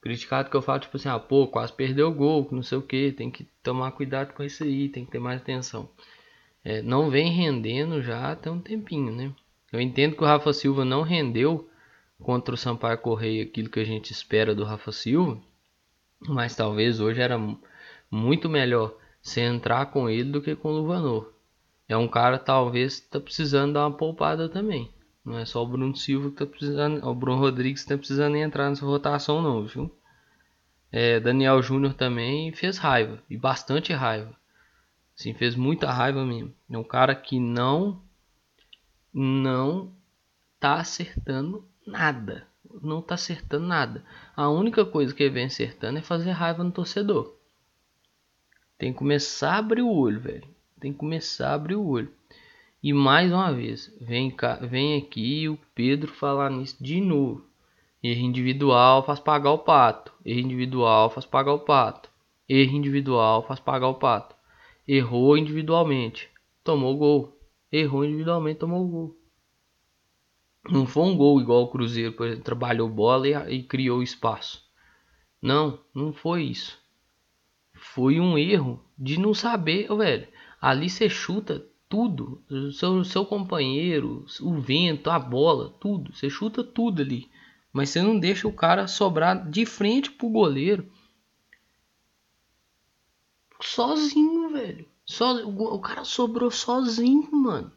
Criticado 0.00 0.50
que 0.50 0.56
eu 0.56 0.62
falo, 0.62 0.80
tipo 0.80 0.96
assim, 0.96 1.08
ah, 1.08 1.20
pô, 1.20 1.46
quase 1.46 1.72
perdeu 1.72 2.08
o 2.08 2.14
gol, 2.14 2.48
não 2.50 2.62
sei 2.62 2.78
o 2.78 2.82
que, 2.82 3.12
tem 3.12 3.30
que 3.30 3.44
tomar 3.62 3.92
cuidado 3.92 4.32
com 4.32 4.42
isso 4.42 4.64
aí, 4.64 4.88
tem 4.88 5.04
que 5.04 5.12
ter 5.12 5.20
mais 5.20 5.40
atenção. 5.40 5.88
É, 6.64 6.82
não 6.82 7.08
vem 7.08 7.30
rendendo 7.30 8.02
já 8.02 8.32
até 8.32 8.50
um 8.50 8.60
tempinho, 8.60 9.12
né? 9.12 9.32
Eu 9.72 9.80
entendo 9.80 10.16
que 10.16 10.22
o 10.24 10.26
Rafa 10.26 10.52
Silva 10.52 10.84
não 10.84 11.02
rendeu 11.02 11.70
contra 12.22 12.54
o 12.54 12.58
Sampaio 12.58 12.98
Correia 12.98 13.42
aquilo 13.42 13.68
que 13.68 13.80
a 13.80 13.84
gente 13.84 14.12
espera 14.12 14.54
do 14.54 14.64
Rafa 14.64 14.92
Silva, 14.92 15.40
mas 16.20 16.54
talvez 16.54 17.00
hoje 17.00 17.20
era 17.20 17.38
muito 18.10 18.48
melhor 18.48 18.94
se 19.20 19.40
entrar 19.40 19.86
com 19.86 20.08
ele 20.08 20.30
do 20.30 20.42
que 20.42 20.54
com 20.54 20.68
o 20.68 20.78
Luvanor. 20.78 21.32
É 21.88 21.96
um 21.96 22.08
cara 22.08 22.38
talvez 22.38 22.94
está 22.94 23.20
precisando 23.20 23.74
dar 23.74 23.86
uma 23.86 23.96
poupada 23.96 24.48
também. 24.48 24.90
Não 25.24 25.38
é 25.38 25.44
só 25.44 25.62
o 25.62 25.66
Bruno 25.66 25.94
Silva 25.96 26.28
que 26.28 26.42
está 26.42 26.46
precisando, 26.46 27.06
o 27.06 27.14
Bruno 27.14 27.40
Rodrigues 27.40 27.82
está 27.82 27.96
precisando 27.96 28.36
entrar 28.36 28.68
nessa 28.68 28.84
rotação 28.84 29.40
não, 29.40 29.64
viu? 29.64 29.94
É, 30.90 31.20
Daniel 31.20 31.62
Júnior 31.62 31.94
também 31.94 32.52
fez 32.52 32.76
raiva 32.78 33.22
e 33.30 33.36
bastante 33.36 33.92
raiva. 33.92 34.34
Sim, 35.14 35.34
fez 35.34 35.54
muita 35.54 35.90
raiva 35.90 36.24
mesmo. 36.24 36.52
É 36.70 36.76
um 36.76 36.84
cara 36.84 37.14
que 37.14 37.38
não 37.38 38.02
não 39.12 39.92
tá 40.58 40.74
acertando 40.74 41.66
nada. 41.86 42.46
Não 42.80 43.02
tá 43.02 43.14
acertando 43.14 43.66
nada. 43.66 44.04
A 44.36 44.48
única 44.48 44.84
coisa 44.84 45.14
que 45.14 45.22
ele 45.22 45.34
vem 45.34 45.44
acertando 45.46 45.98
é 45.98 46.02
fazer 46.02 46.30
raiva 46.30 46.64
no 46.64 46.70
torcedor. 46.70 47.34
Tem 48.78 48.92
que 48.92 48.98
começar 48.98 49.54
a 49.54 49.58
abrir 49.58 49.82
o 49.82 49.92
olho, 49.92 50.20
velho. 50.20 50.48
Tem 50.80 50.92
que 50.92 50.98
começar 50.98 51.50
a 51.50 51.54
abrir 51.54 51.76
o 51.76 51.86
olho. 51.86 52.10
E 52.82 52.92
mais 52.92 53.32
uma 53.32 53.52
vez, 53.52 53.94
vem, 54.00 54.30
cá, 54.30 54.56
vem 54.56 54.98
aqui 54.98 55.48
o 55.48 55.58
Pedro 55.74 56.10
falar 56.10 56.50
nisso 56.50 56.82
de 56.82 57.00
novo. 57.00 57.46
Erro 58.02 58.22
individual 58.22 59.04
faz 59.04 59.20
pagar 59.20 59.52
o 59.52 59.58
pato. 59.58 60.12
Erro 60.24 60.40
individual 60.40 61.08
faz 61.10 61.24
pagar 61.24 61.52
o 61.52 61.60
pato. 61.60 62.10
Erro 62.48 62.76
individual 62.76 63.46
faz 63.46 63.60
pagar 63.60 63.86
o 63.88 63.94
pato. 63.94 64.34
Errou 64.86 65.38
individualmente, 65.38 66.28
tomou 66.64 66.96
gol. 66.96 67.38
Errou 67.70 68.04
individualmente, 68.04 68.58
tomou 68.58 68.84
gol. 68.88 69.21
Não 70.68 70.86
foi 70.86 71.02
um 71.04 71.16
gol 71.16 71.40
igual 71.40 71.62
o 71.62 71.68
Cruzeiro, 71.68 72.12
por 72.12 72.26
exemplo, 72.26 72.44
trabalhou 72.44 72.88
bola 72.88 73.28
e, 73.28 73.56
e 73.56 73.62
criou 73.62 74.02
espaço. 74.02 74.62
Não, 75.40 75.80
não 75.94 76.12
foi 76.12 76.44
isso 76.44 76.82
foi 77.82 78.20
um 78.20 78.38
erro 78.38 78.82
de 78.96 79.18
não 79.18 79.34
saber, 79.34 79.88
velho. 79.94 80.28
Ali 80.60 80.88
você 80.88 81.10
chuta 81.10 81.66
tudo, 81.88 82.42
seu, 82.72 83.04
seu 83.04 83.26
companheiro, 83.26 84.24
o 84.40 84.60
vento, 84.60 85.10
a 85.10 85.18
bola, 85.18 85.74
tudo. 85.80 86.14
Você 86.14 86.30
chuta 86.30 86.62
tudo 86.62 87.02
ali. 87.02 87.28
Mas 87.72 87.90
você 87.90 88.00
não 88.00 88.18
deixa 88.18 88.46
o 88.46 88.52
cara 88.52 88.86
sobrar 88.86 89.50
de 89.50 89.66
frente 89.66 90.10
pro 90.10 90.28
goleiro. 90.28 90.90
Sozinho, 93.60 94.50
velho. 94.50 94.86
O 95.46 95.78
cara 95.80 96.04
sobrou 96.04 96.50
sozinho, 96.50 97.30
mano. 97.32 97.72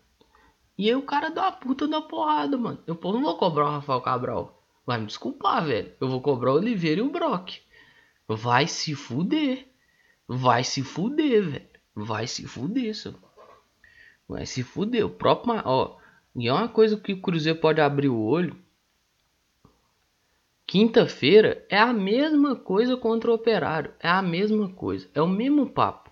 E 0.77 0.89
aí 0.89 0.95
o 0.95 1.01
cara 1.01 1.29
uma 1.29 1.51
puta 1.51 1.87
da 1.87 2.01
porrada, 2.01 2.57
mano. 2.57 2.79
Eu 2.85 2.99
não 3.01 3.21
vou 3.21 3.37
cobrar 3.37 3.65
o 3.65 3.71
Rafael 3.71 4.01
Cabral. 4.01 4.63
Vai 4.85 4.99
me 4.99 5.07
desculpar, 5.07 5.65
velho. 5.65 5.91
Eu 5.99 6.09
vou 6.09 6.21
cobrar 6.21 6.51
o 6.51 6.57
Oliveira 6.57 6.99
e 7.01 7.03
o 7.03 7.09
Brock. 7.09 7.59
Vai 8.27 8.67
se 8.67 8.93
fuder. 8.93 9.67
Vai 10.27 10.63
se 10.63 10.83
fuder, 10.83 11.43
velho. 11.43 11.69
Vai 11.95 12.27
se 12.27 12.45
fuder, 12.45 12.93
seu. 12.93 13.15
Vai 14.27 14.45
se 14.45 14.63
fuder. 14.63 15.05
O 15.05 15.09
próprio. 15.09 15.61
Ó, 15.63 15.97
e 16.35 16.47
é 16.47 16.53
uma 16.53 16.67
coisa 16.67 16.97
que 16.97 17.13
o 17.13 17.21
Cruzeiro 17.21 17.59
pode 17.59 17.79
abrir 17.79 18.09
o 18.09 18.19
olho. 18.19 18.57
Quinta-feira 20.67 21.65
é 21.69 21.77
a 21.77 21.93
mesma 21.93 22.55
coisa 22.55 22.97
contra 22.97 23.31
o 23.31 23.35
Operário. 23.35 23.93
É 23.99 24.09
a 24.09 24.21
mesma 24.21 24.69
coisa. 24.69 25.09
É 25.13 25.21
o 25.21 25.27
mesmo 25.27 25.69
papo. 25.69 26.04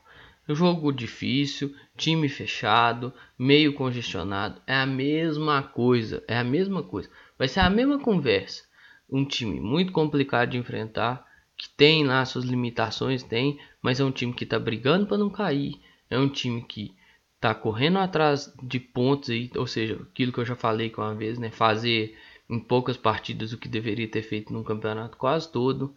Jogo 0.47 0.91
difícil, 0.91 1.73
time 1.95 2.27
fechado, 2.27 3.13
meio 3.37 3.73
congestionado. 3.73 4.61
É 4.67 4.75
a 4.75 4.85
mesma 4.85 5.63
coisa. 5.63 6.23
É 6.27 6.37
a 6.37 6.43
mesma 6.43 6.83
coisa. 6.83 7.09
Vai 7.37 7.47
ser 7.47 7.61
a 7.61 7.69
mesma 7.69 7.99
conversa. 7.99 8.63
Um 9.09 9.25
time 9.25 9.59
muito 9.59 9.91
complicado 9.91 10.51
de 10.51 10.57
enfrentar 10.57 11.25
que 11.57 11.69
tem 11.69 12.03
lá 12.03 12.25
suas 12.25 12.45
limitações, 12.45 13.23
tem, 13.23 13.59
mas 13.81 13.99
é 13.99 14.03
um 14.03 14.11
time 14.11 14.33
que 14.33 14.43
está 14.43 14.59
brigando 14.59 15.05
para 15.05 15.17
não 15.17 15.29
cair, 15.29 15.79
é 16.09 16.17
um 16.17 16.27
time 16.27 16.61
que 16.63 16.95
está 17.35 17.53
correndo 17.53 17.99
atrás 17.99 18.53
de 18.61 18.79
pontos 18.79 19.29
aí, 19.29 19.51
ou 19.55 19.67
seja, 19.67 19.95
aquilo 20.01 20.31
que 20.31 20.39
eu 20.39 20.45
já 20.45 20.55
falei 20.55 20.89
com 20.89 21.01
uma 21.01 21.15
vez, 21.15 21.37
né, 21.37 21.51
fazer 21.51 22.17
em 22.49 22.59
poucas 22.59 22.97
partidas 22.97 23.53
o 23.53 23.57
que 23.57 23.67
deveria 23.67 24.07
ter 24.07 24.21
feito 24.21 24.51
num 24.51 24.63
campeonato 24.63 25.17
quase 25.17 25.51
todo. 25.51 25.95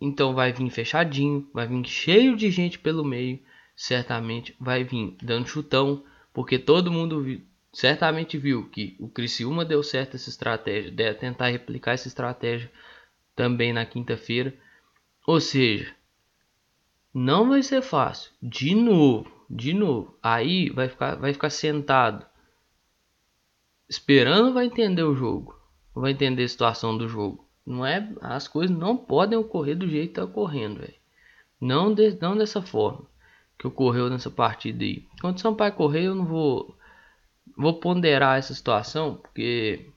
Então 0.00 0.34
vai 0.34 0.52
vir 0.52 0.70
fechadinho, 0.70 1.48
vai 1.52 1.66
vir 1.66 1.84
cheio 1.86 2.36
de 2.36 2.50
gente 2.50 2.78
pelo 2.78 3.04
meio, 3.04 3.40
certamente 3.74 4.54
vai 4.60 4.84
vir 4.84 5.16
dando 5.22 5.48
chutão, 5.48 6.04
porque 6.32 6.58
todo 6.58 6.92
mundo 6.92 7.40
certamente 7.72 8.38
viu 8.38 8.68
que 8.68 8.96
o 8.98 9.08
Criciúma 9.08 9.64
deu 9.64 9.82
certo 9.82 10.14
essa 10.14 10.28
estratégia, 10.28 10.90
de 10.90 11.14
tentar 11.14 11.48
replicar 11.48 11.92
essa 11.92 12.08
estratégia 12.08 12.70
também 13.34 13.72
na 13.72 13.84
quinta-feira. 13.84 14.54
Ou 15.26 15.40
seja, 15.40 15.94
não 17.12 17.48
vai 17.48 17.62
ser 17.62 17.82
fácil. 17.82 18.32
De 18.42 18.74
novo, 18.74 19.30
de 19.48 19.72
novo. 19.72 20.18
Aí 20.22 20.70
vai 20.70 20.88
ficar, 20.88 21.16
vai 21.16 21.32
ficar 21.32 21.50
sentado, 21.50 22.26
esperando, 23.88 24.52
vai 24.52 24.66
entender 24.66 25.02
o 25.02 25.14
jogo, 25.14 25.58
vai 25.94 26.12
entender 26.12 26.44
a 26.44 26.48
situação 26.48 26.96
do 26.96 27.08
jogo. 27.08 27.47
Não 27.68 27.84
é, 27.84 28.08
as 28.22 28.48
coisas 28.48 28.74
não 28.74 28.96
podem 28.96 29.38
ocorrer 29.38 29.76
do 29.76 29.86
jeito 29.86 30.08
que 30.08 30.14
tá 30.14 30.24
ocorrendo, 30.24 30.80
velho. 30.80 30.94
Não, 31.60 31.92
de, 31.92 32.16
não 32.20 32.36
dessa 32.36 32.62
forma 32.62 33.04
que 33.58 33.66
ocorreu 33.66 34.08
nessa 34.08 34.30
partida 34.30 34.84
aí. 34.84 35.06
Quando 35.20 35.36
o 35.36 35.40
Sampaio 35.40 35.74
correr, 35.74 36.04
eu 36.04 36.14
não 36.14 36.24
vou 36.24 36.74
vou 37.56 37.80
ponderar 37.80 38.38
essa 38.38 38.54
situação, 38.54 39.16
porque 39.16 39.90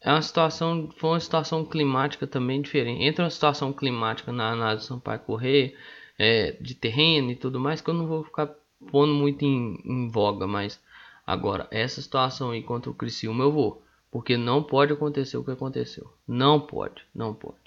é 0.00 0.12
uma 0.12 0.22
situação, 0.22 0.90
foi 0.96 1.10
uma 1.10 1.20
situação 1.20 1.64
climática 1.64 2.26
também 2.26 2.62
diferente. 2.62 3.02
Entra 3.02 3.24
uma 3.24 3.30
situação 3.30 3.72
climática 3.72 4.30
na 4.30 4.52
análise 4.52 4.84
do 4.86 4.88
Sampaio 4.88 5.20
Correia, 5.20 5.74
é, 6.18 6.52
de 6.52 6.74
terreno 6.74 7.30
e 7.32 7.36
tudo 7.36 7.58
mais, 7.58 7.80
que 7.80 7.90
eu 7.90 7.94
não 7.94 8.06
vou 8.06 8.22
ficar 8.22 8.54
pondo 8.92 9.12
muito 9.12 9.44
em, 9.44 9.80
em 9.84 10.08
voga, 10.08 10.46
mas 10.46 10.80
agora, 11.26 11.66
essa 11.70 12.00
situação 12.00 12.50
aí 12.50 12.62
contra 12.62 12.90
o 12.90 12.94
Criciúma 12.94 13.44
eu 13.44 13.52
vou, 13.52 13.82
porque 14.10 14.36
não 14.36 14.62
pode 14.62 14.92
acontecer 14.92 15.36
o 15.36 15.44
que 15.44 15.50
aconteceu. 15.50 16.12
Não 16.26 16.60
pode, 16.60 17.04
não 17.14 17.32
pode. 17.32 17.58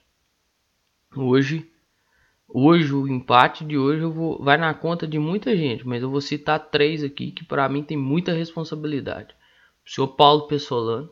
Hoje, 1.15 1.69
hoje 2.47 2.93
o 2.93 3.07
empate 3.07 3.63
de 3.63 3.77
hoje 3.77 4.01
eu 4.01 4.11
vou, 4.11 4.43
vai 4.43 4.57
na 4.57 4.73
conta 4.73 5.07
de 5.07 5.19
muita 5.19 5.55
gente, 5.55 5.87
mas 5.87 6.01
eu 6.01 6.09
vou 6.09 6.21
citar 6.21 6.59
três 6.69 7.03
aqui 7.03 7.31
que 7.31 7.45
para 7.45 7.69
mim 7.69 7.83
tem 7.83 7.97
muita 7.97 8.33
responsabilidade. 8.33 9.33
O 9.85 9.89
senhor 9.89 10.07
Paulo 10.09 10.47
Pessolano, 10.47 11.09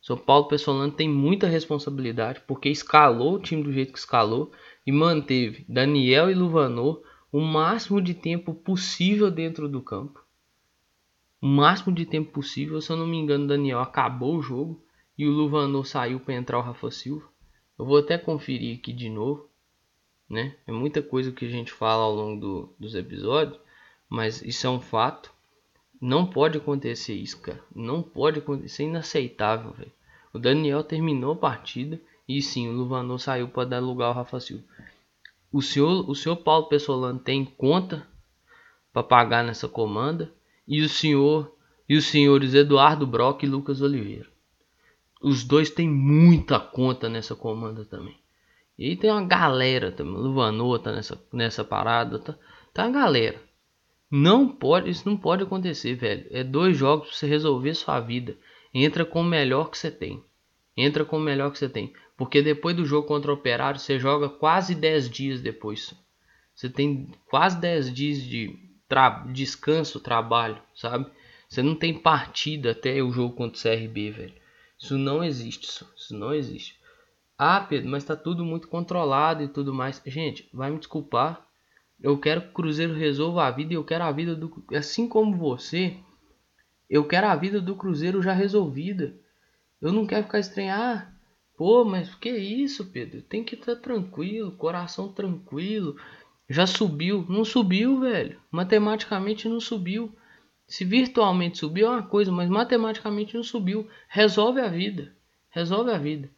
são 0.00 0.16
Paulo 0.16 0.48
Pessolano 0.48 0.92
tem 0.92 1.08
muita 1.08 1.46
responsabilidade 1.46 2.40
porque 2.46 2.68
escalou 2.68 3.34
o 3.34 3.38
time 3.38 3.62
do 3.62 3.72
jeito 3.72 3.92
que 3.92 3.98
escalou 3.98 4.50
e 4.86 4.92
manteve 4.92 5.64
Daniel 5.68 6.30
e 6.30 6.34
Luvanor 6.34 7.02
o 7.30 7.40
máximo 7.40 8.00
de 8.00 8.14
tempo 8.14 8.54
possível 8.54 9.30
dentro 9.30 9.68
do 9.68 9.82
campo. 9.82 10.24
Máximo 11.46 11.94
de 11.94 12.04
tempo 12.04 12.32
possível. 12.32 12.80
Se 12.80 12.90
eu 12.90 12.96
não 12.96 13.06
me 13.06 13.16
engano, 13.16 13.44
o 13.44 13.48
Daniel 13.48 13.80
acabou 13.80 14.36
o 14.36 14.42
jogo 14.42 14.82
e 15.16 15.26
o 15.26 15.30
Luvanor 15.30 15.84
saiu 15.84 16.20
para 16.20 16.34
entrar 16.34 16.58
o 16.58 16.62
Rafa 16.62 16.90
Silva. 16.90 17.28
Eu 17.78 17.84
vou 17.84 17.98
até 17.98 18.18
conferir 18.18 18.78
aqui 18.78 18.92
de 18.92 19.08
novo, 19.08 19.48
né? 20.28 20.56
É 20.66 20.72
muita 20.72 21.00
coisa 21.00 21.32
que 21.32 21.44
a 21.44 21.48
gente 21.48 21.72
fala 21.72 22.02
ao 22.02 22.14
longo 22.14 22.40
do, 22.40 22.74
dos 22.78 22.94
episódios, 22.94 23.58
mas 24.08 24.42
isso 24.42 24.66
é 24.66 24.70
um 24.70 24.80
fato. 24.80 25.32
Não 26.00 26.26
pode 26.26 26.58
acontecer 26.58 27.14
isso, 27.14 27.40
cara. 27.40 27.62
Não 27.74 28.02
pode 28.02 28.38
acontecer, 28.38 28.84
é 28.84 28.86
inaceitável, 28.86 29.72
velho. 29.72 29.92
O 30.32 30.38
Daniel 30.38 30.84
terminou 30.84 31.32
a 31.32 31.36
partida 31.36 32.00
e 32.28 32.42
sim, 32.42 32.68
o 32.68 32.72
Luvanor 32.72 33.18
saiu 33.18 33.48
para 33.48 33.68
dar 33.68 33.80
lugar 33.80 34.06
ao 34.06 34.14
Rafa 34.14 34.38
Silva. 34.38 34.64
O 35.50 35.62
senhor, 35.62 36.08
o 36.08 36.14
senhor 36.14 36.36
Paulo 36.36 36.68
Pessolano 36.68 37.18
tem 37.18 37.44
conta 37.44 38.06
para 38.92 39.02
pagar 39.02 39.42
nessa 39.42 39.66
comanda 39.66 40.32
e 40.68 40.82
o 40.82 40.88
senhor 40.88 41.56
e 41.88 41.96
os 41.96 42.04
senhores 42.04 42.52
Eduardo 42.52 43.06
Brock 43.06 43.42
e 43.42 43.46
Lucas 43.46 43.80
Oliveira. 43.80 44.28
Os 45.22 45.42
dois 45.42 45.70
têm 45.70 45.88
muita 45.88 46.60
conta 46.60 47.08
nessa 47.08 47.34
comanda 47.34 47.84
também. 47.84 48.16
E 48.78 48.94
tem 48.94 49.10
uma 49.10 49.24
galera 49.24 49.90
também. 49.90 50.14
Luvanor 50.14 50.78
tá 50.78 50.92
nessa, 50.92 51.20
nessa 51.32 51.64
parada. 51.64 52.18
Tá, 52.18 52.38
tá 52.72 52.84
uma 52.84 52.92
galera. 52.92 53.42
Não 54.10 54.48
pode, 54.48 54.90
isso 54.90 55.08
não 55.08 55.16
pode 55.16 55.42
acontecer, 55.42 55.94
velho. 55.94 56.26
É 56.30 56.44
dois 56.44 56.76
jogos 56.76 57.08
pra 57.08 57.16
você 57.16 57.26
resolver 57.26 57.74
sua 57.74 57.98
vida. 57.98 58.36
Entra 58.72 59.04
com 59.04 59.22
o 59.22 59.24
melhor 59.24 59.70
que 59.70 59.78
você 59.78 59.90
tem. 59.90 60.22
Entra 60.76 61.04
com 61.04 61.16
o 61.16 61.20
melhor 61.20 61.50
que 61.50 61.58
você 61.58 61.68
tem. 61.68 61.92
Porque 62.16 62.40
depois 62.42 62.76
do 62.76 62.84
jogo 62.84 63.08
contra 63.08 63.30
o 63.30 63.34
Operário, 63.34 63.80
você 63.80 63.98
joga 63.98 64.28
quase 64.28 64.74
10 64.74 65.10
dias 65.10 65.40
depois. 65.40 65.94
Você 66.54 66.68
tem 66.68 67.10
quase 67.28 67.58
10 67.60 67.92
dias 67.92 68.22
de 68.22 68.67
tra 68.88 69.24
descanso, 69.32 70.00
trabalho, 70.00 70.60
sabe? 70.74 71.06
Você 71.48 71.62
não 71.62 71.74
tem 71.74 71.98
partida 71.98 72.72
até 72.72 73.02
o 73.02 73.10
jogo 73.10 73.34
contra 73.34 73.58
o 73.58 73.62
CRB, 73.62 74.10
velho. 74.10 74.34
Isso 74.78 74.96
não 74.96 75.22
existe, 75.22 75.64
isso, 75.64 75.90
isso 75.96 76.16
não 76.16 76.32
existe. 76.34 76.78
Ah, 77.36 77.60
Pedro, 77.60 77.90
mas 77.90 78.04
tá 78.04 78.16
tudo 78.16 78.44
muito 78.44 78.68
controlado 78.68 79.42
e 79.42 79.48
tudo 79.48 79.72
mais. 79.72 80.02
Gente, 80.06 80.48
vai 80.52 80.70
me 80.70 80.78
desculpar. 80.78 81.46
Eu 82.00 82.18
quero 82.18 82.42
que 82.42 82.48
o 82.48 82.52
Cruzeiro 82.52 82.94
resolva 82.94 83.44
a 83.44 83.50
vida 83.50 83.72
e 83.72 83.76
eu 83.76 83.84
quero 83.84 84.04
a 84.04 84.12
vida 84.12 84.34
do 84.34 84.64
assim 84.74 85.08
como 85.08 85.36
você. 85.36 85.96
Eu 86.88 87.06
quero 87.06 87.26
a 87.26 87.36
vida 87.36 87.60
do 87.60 87.76
Cruzeiro 87.76 88.22
já 88.22 88.32
resolvida. 88.32 89.14
Eu 89.80 89.92
não 89.92 90.06
quero 90.06 90.24
ficar 90.24 90.40
estranhando. 90.40 90.82
Ah, 90.82 91.18
Pô, 91.58 91.84
mas 91.84 92.14
que 92.14 92.30
isso, 92.30 92.86
Pedro? 92.86 93.20
Tem 93.20 93.42
que 93.42 93.56
estar 93.56 93.74
tá 93.74 93.82
tranquilo, 93.82 94.52
coração 94.52 95.12
tranquilo. 95.12 95.96
Já 96.48 96.66
subiu. 96.66 97.26
Não 97.28 97.44
subiu, 97.44 98.00
velho. 98.00 98.40
Matematicamente 98.50 99.48
não 99.48 99.60
subiu. 99.60 100.14
Se 100.66 100.84
virtualmente 100.84 101.58
subiu 101.58 101.86
é 101.86 101.90
uma 101.90 102.02
coisa, 102.02 102.32
mas 102.32 102.48
matematicamente 102.48 103.34
não 103.34 103.42
subiu. 103.42 103.88
Resolve 104.08 104.60
a 104.60 104.68
vida. 104.68 105.14
Resolve 105.50 105.90
a 105.90 105.98
vida. 105.98 106.30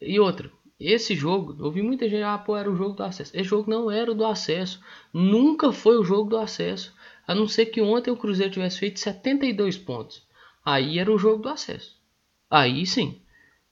E 0.00 0.18
outra, 0.20 0.50
esse 0.78 1.14
jogo, 1.16 1.56
eu 1.58 1.66
ouvi 1.66 1.82
muita 1.82 2.08
gente, 2.08 2.22
ah, 2.22 2.38
pô, 2.38 2.56
era 2.56 2.70
o 2.70 2.76
jogo 2.76 2.94
do 2.94 3.02
acesso. 3.02 3.36
Esse 3.36 3.48
jogo 3.48 3.68
não 3.68 3.90
era 3.90 4.12
o 4.12 4.14
do 4.14 4.24
acesso. 4.24 4.80
Nunca 5.12 5.72
foi 5.72 5.98
o 5.98 6.04
jogo 6.04 6.30
do 6.30 6.38
acesso. 6.38 6.94
A 7.26 7.34
não 7.34 7.48
ser 7.48 7.66
que 7.66 7.80
ontem 7.80 8.10
o 8.10 8.16
Cruzeiro 8.16 8.52
tivesse 8.52 8.78
feito 8.78 9.00
72 9.00 9.76
pontos. 9.76 10.26
Aí 10.64 10.98
era 10.98 11.12
o 11.12 11.18
jogo 11.18 11.42
do 11.42 11.48
acesso. 11.48 11.96
Aí 12.48 12.86
sim. 12.86 13.20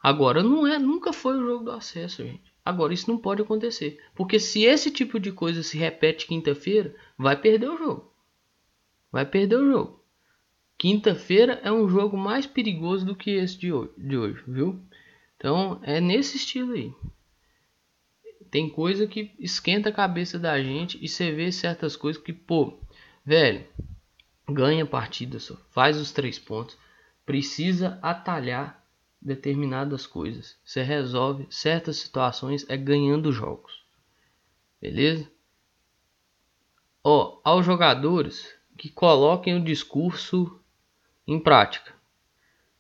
Agora 0.03 0.43
não 0.43 0.67
é, 0.67 0.79
nunca 0.79 1.13
foi 1.13 1.39
o 1.39 1.47
jogo 1.47 1.65
do 1.65 1.71
acesso, 1.71 2.25
gente. 2.25 2.53
Agora 2.67 2.93
isso 2.93 3.09
não 3.09 3.17
pode 3.17 3.41
acontecer, 3.41 4.03
porque 4.13 4.41
se 4.41 4.65
esse 4.65 4.91
tipo 4.91 5.21
de 5.21 5.31
coisa 5.31 5.63
se 5.63 5.79
repete 5.79 6.27
quinta-feira, 6.27 6.93
vai 7.17 7.41
perder 7.41 7.69
o 7.69 7.79
jogo. 7.79 8.13
Vai 9.13 9.25
perder 9.25 9.55
o 9.55 9.71
jogo. 9.71 10.03
Quinta-feira 10.77 11.61
é 11.63 11.71
um 11.71 11.89
jogo 11.89 12.17
mais 12.17 12.45
perigoso 12.45 13.07
do 13.07 13.15
que 13.15 13.31
esse 13.31 13.57
de 13.57 13.73
hoje, 13.73 13.93
de 13.97 14.19
hoje, 14.19 14.43
viu? 14.49 14.81
Então 15.37 15.79
é 15.85 16.01
nesse 16.01 16.39
estilo 16.39 16.73
aí. 16.73 16.93
Tem 18.51 18.69
coisa 18.69 19.07
que 19.07 19.31
esquenta 19.39 19.91
a 19.91 19.93
cabeça 19.93 20.37
da 20.37 20.61
gente 20.61 20.99
e 21.01 21.07
você 21.07 21.31
vê 21.31 21.53
certas 21.53 21.95
coisas 21.95 22.21
que, 22.21 22.33
pô, 22.33 22.81
velho, 23.25 23.65
ganha 24.51 24.85
partida 24.85 25.39
só, 25.39 25.55
faz 25.71 25.97
os 25.99 26.11
três 26.11 26.37
pontos, 26.37 26.77
precisa 27.25 27.97
atalhar 28.03 28.85
determinadas 29.27 30.07
coisas. 30.07 30.57
Você 30.65 30.83
resolve 30.83 31.49
certas 31.51 31.97
situações 31.97 32.65
é 32.69 32.77
ganhando 32.77 33.33
jogos. 33.33 33.85
Beleza? 34.81 35.29
Ó, 37.03 37.41
aos 37.43 37.67
jogadores 37.67 38.55
que 38.79 38.89
coloquem 38.89 39.57
o 39.57 39.65
discurso 39.65 40.61
em 41.27 41.41
prática 41.41 41.93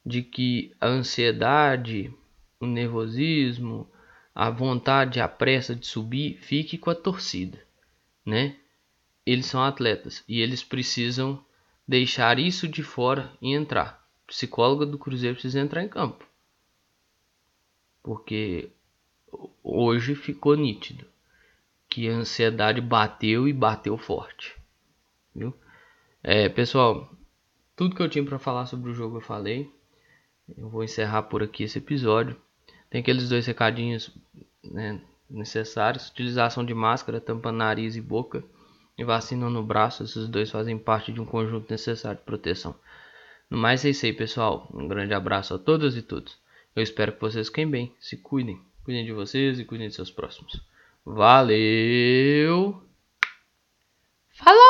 de 0.04 0.22
que 0.22 0.72
a 0.80 0.86
ansiedade, 0.86 2.14
o 2.60 2.66
nervosismo, 2.66 3.90
a 4.32 4.48
vontade, 4.48 5.20
a 5.20 5.26
pressa 5.26 5.74
de 5.74 5.86
subir 5.86 6.38
fique 6.42 6.78
com 6.78 6.90
a 6.90 6.94
torcida, 6.94 7.58
né? 8.24 8.54
Eles 9.24 9.46
são 9.46 9.60
atletas 9.64 10.22
e 10.28 10.40
eles 10.40 10.62
precisam 10.62 11.44
deixar 11.88 12.38
isso 12.38 12.68
de 12.68 12.84
fora 12.84 13.32
e 13.42 13.52
entrar. 13.52 14.06
psicóloga 14.28 14.86
do 14.86 14.98
Cruzeiro 14.98 15.34
precisa 15.34 15.60
entrar 15.60 15.82
em 15.82 15.88
campo 15.88 16.25
porque 18.06 18.70
hoje 19.64 20.14
ficou 20.14 20.54
nítido 20.54 21.04
que 21.88 22.08
a 22.08 22.12
ansiedade 22.12 22.80
bateu 22.80 23.48
e 23.48 23.52
bateu 23.52 23.98
forte, 23.98 24.56
viu? 25.34 25.52
É, 26.22 26.48
pessoal, 26.48 27.12
tudo 27.74 27.96
que 27.96 28.00
eu 28.00 28.08
tinha 28.08 28.24
para 28.24 28.38
falar 28.38 28.66
sobre 28.66 28.92
o 28.92 28.94
jogo 28.94 29.16
eu 29.16 29.20
falei. 29.20 29.68
Eu 30.56 30.68
vou 30.68 30.84
encerrar 30.84 31.24
por 31.24 31.42
aqui 31.42 31.64
esse 31.64 31.78
episódio. 31.78 32.36
Tem 32.88 33.00
aqueles 33.00 33.28
dois 33.28 33.44
recadinhos 33.44 34.16
né, 34.62 35.00
necessários: 35.28 36.08
utilização 36.08 36.64
de 36.64 36.74
máscara, 36.74 37.20
tampa 37.20 37.50
nariz 37.50 37.96
e 37.96 38.00
boca 38.00 38.44
e 38.96 39.02
vacina 39.02 39.50
no 39.50 39.64
braço. 39.64 40.04
Esses 40.04 40.28
dois 40.28 40.48
fazem 40.48 40.78
parte 40.78 41.12
de 41.12 41.20
um 41.20 41.26
conjunto 41.26 41.68
necessário 41.68 42.20
de 42.20 42.24
proteção. 42.24 42.76
No 43.50 43.58
mais 43.58 43.84
é 43.84 43.90
isso 43.90 44.06
aí, 44.06 44.12
pessoal. 44.12 44.70
Um 44.72 44.86
grande 44.86 45.12
abraço 45.12 45.54
a 45.54 45.58
todas 45.58 45.96
e 45.96 46.02
todos. 46.02 46.45
Eu 46.76 46.82
espero 46.82 47.12
que 47.12 47.20
vocês 47.22 47.48
fiquem 47.48 47.68
bem, 47.68 47.96
se 47.98 48.18
cuidem, 48.18 48.60
cuidem 48.84 49.06
de 49.06 49.12
vocês 49.12 49.58
e 49.58 49.64
cuidem 49.64 49.88
de 49.88 49.94
seus 49.94 50.10
próximos. 50.10 50.60
Valeu! 51.06 52.82
Falou! 54.34 54.65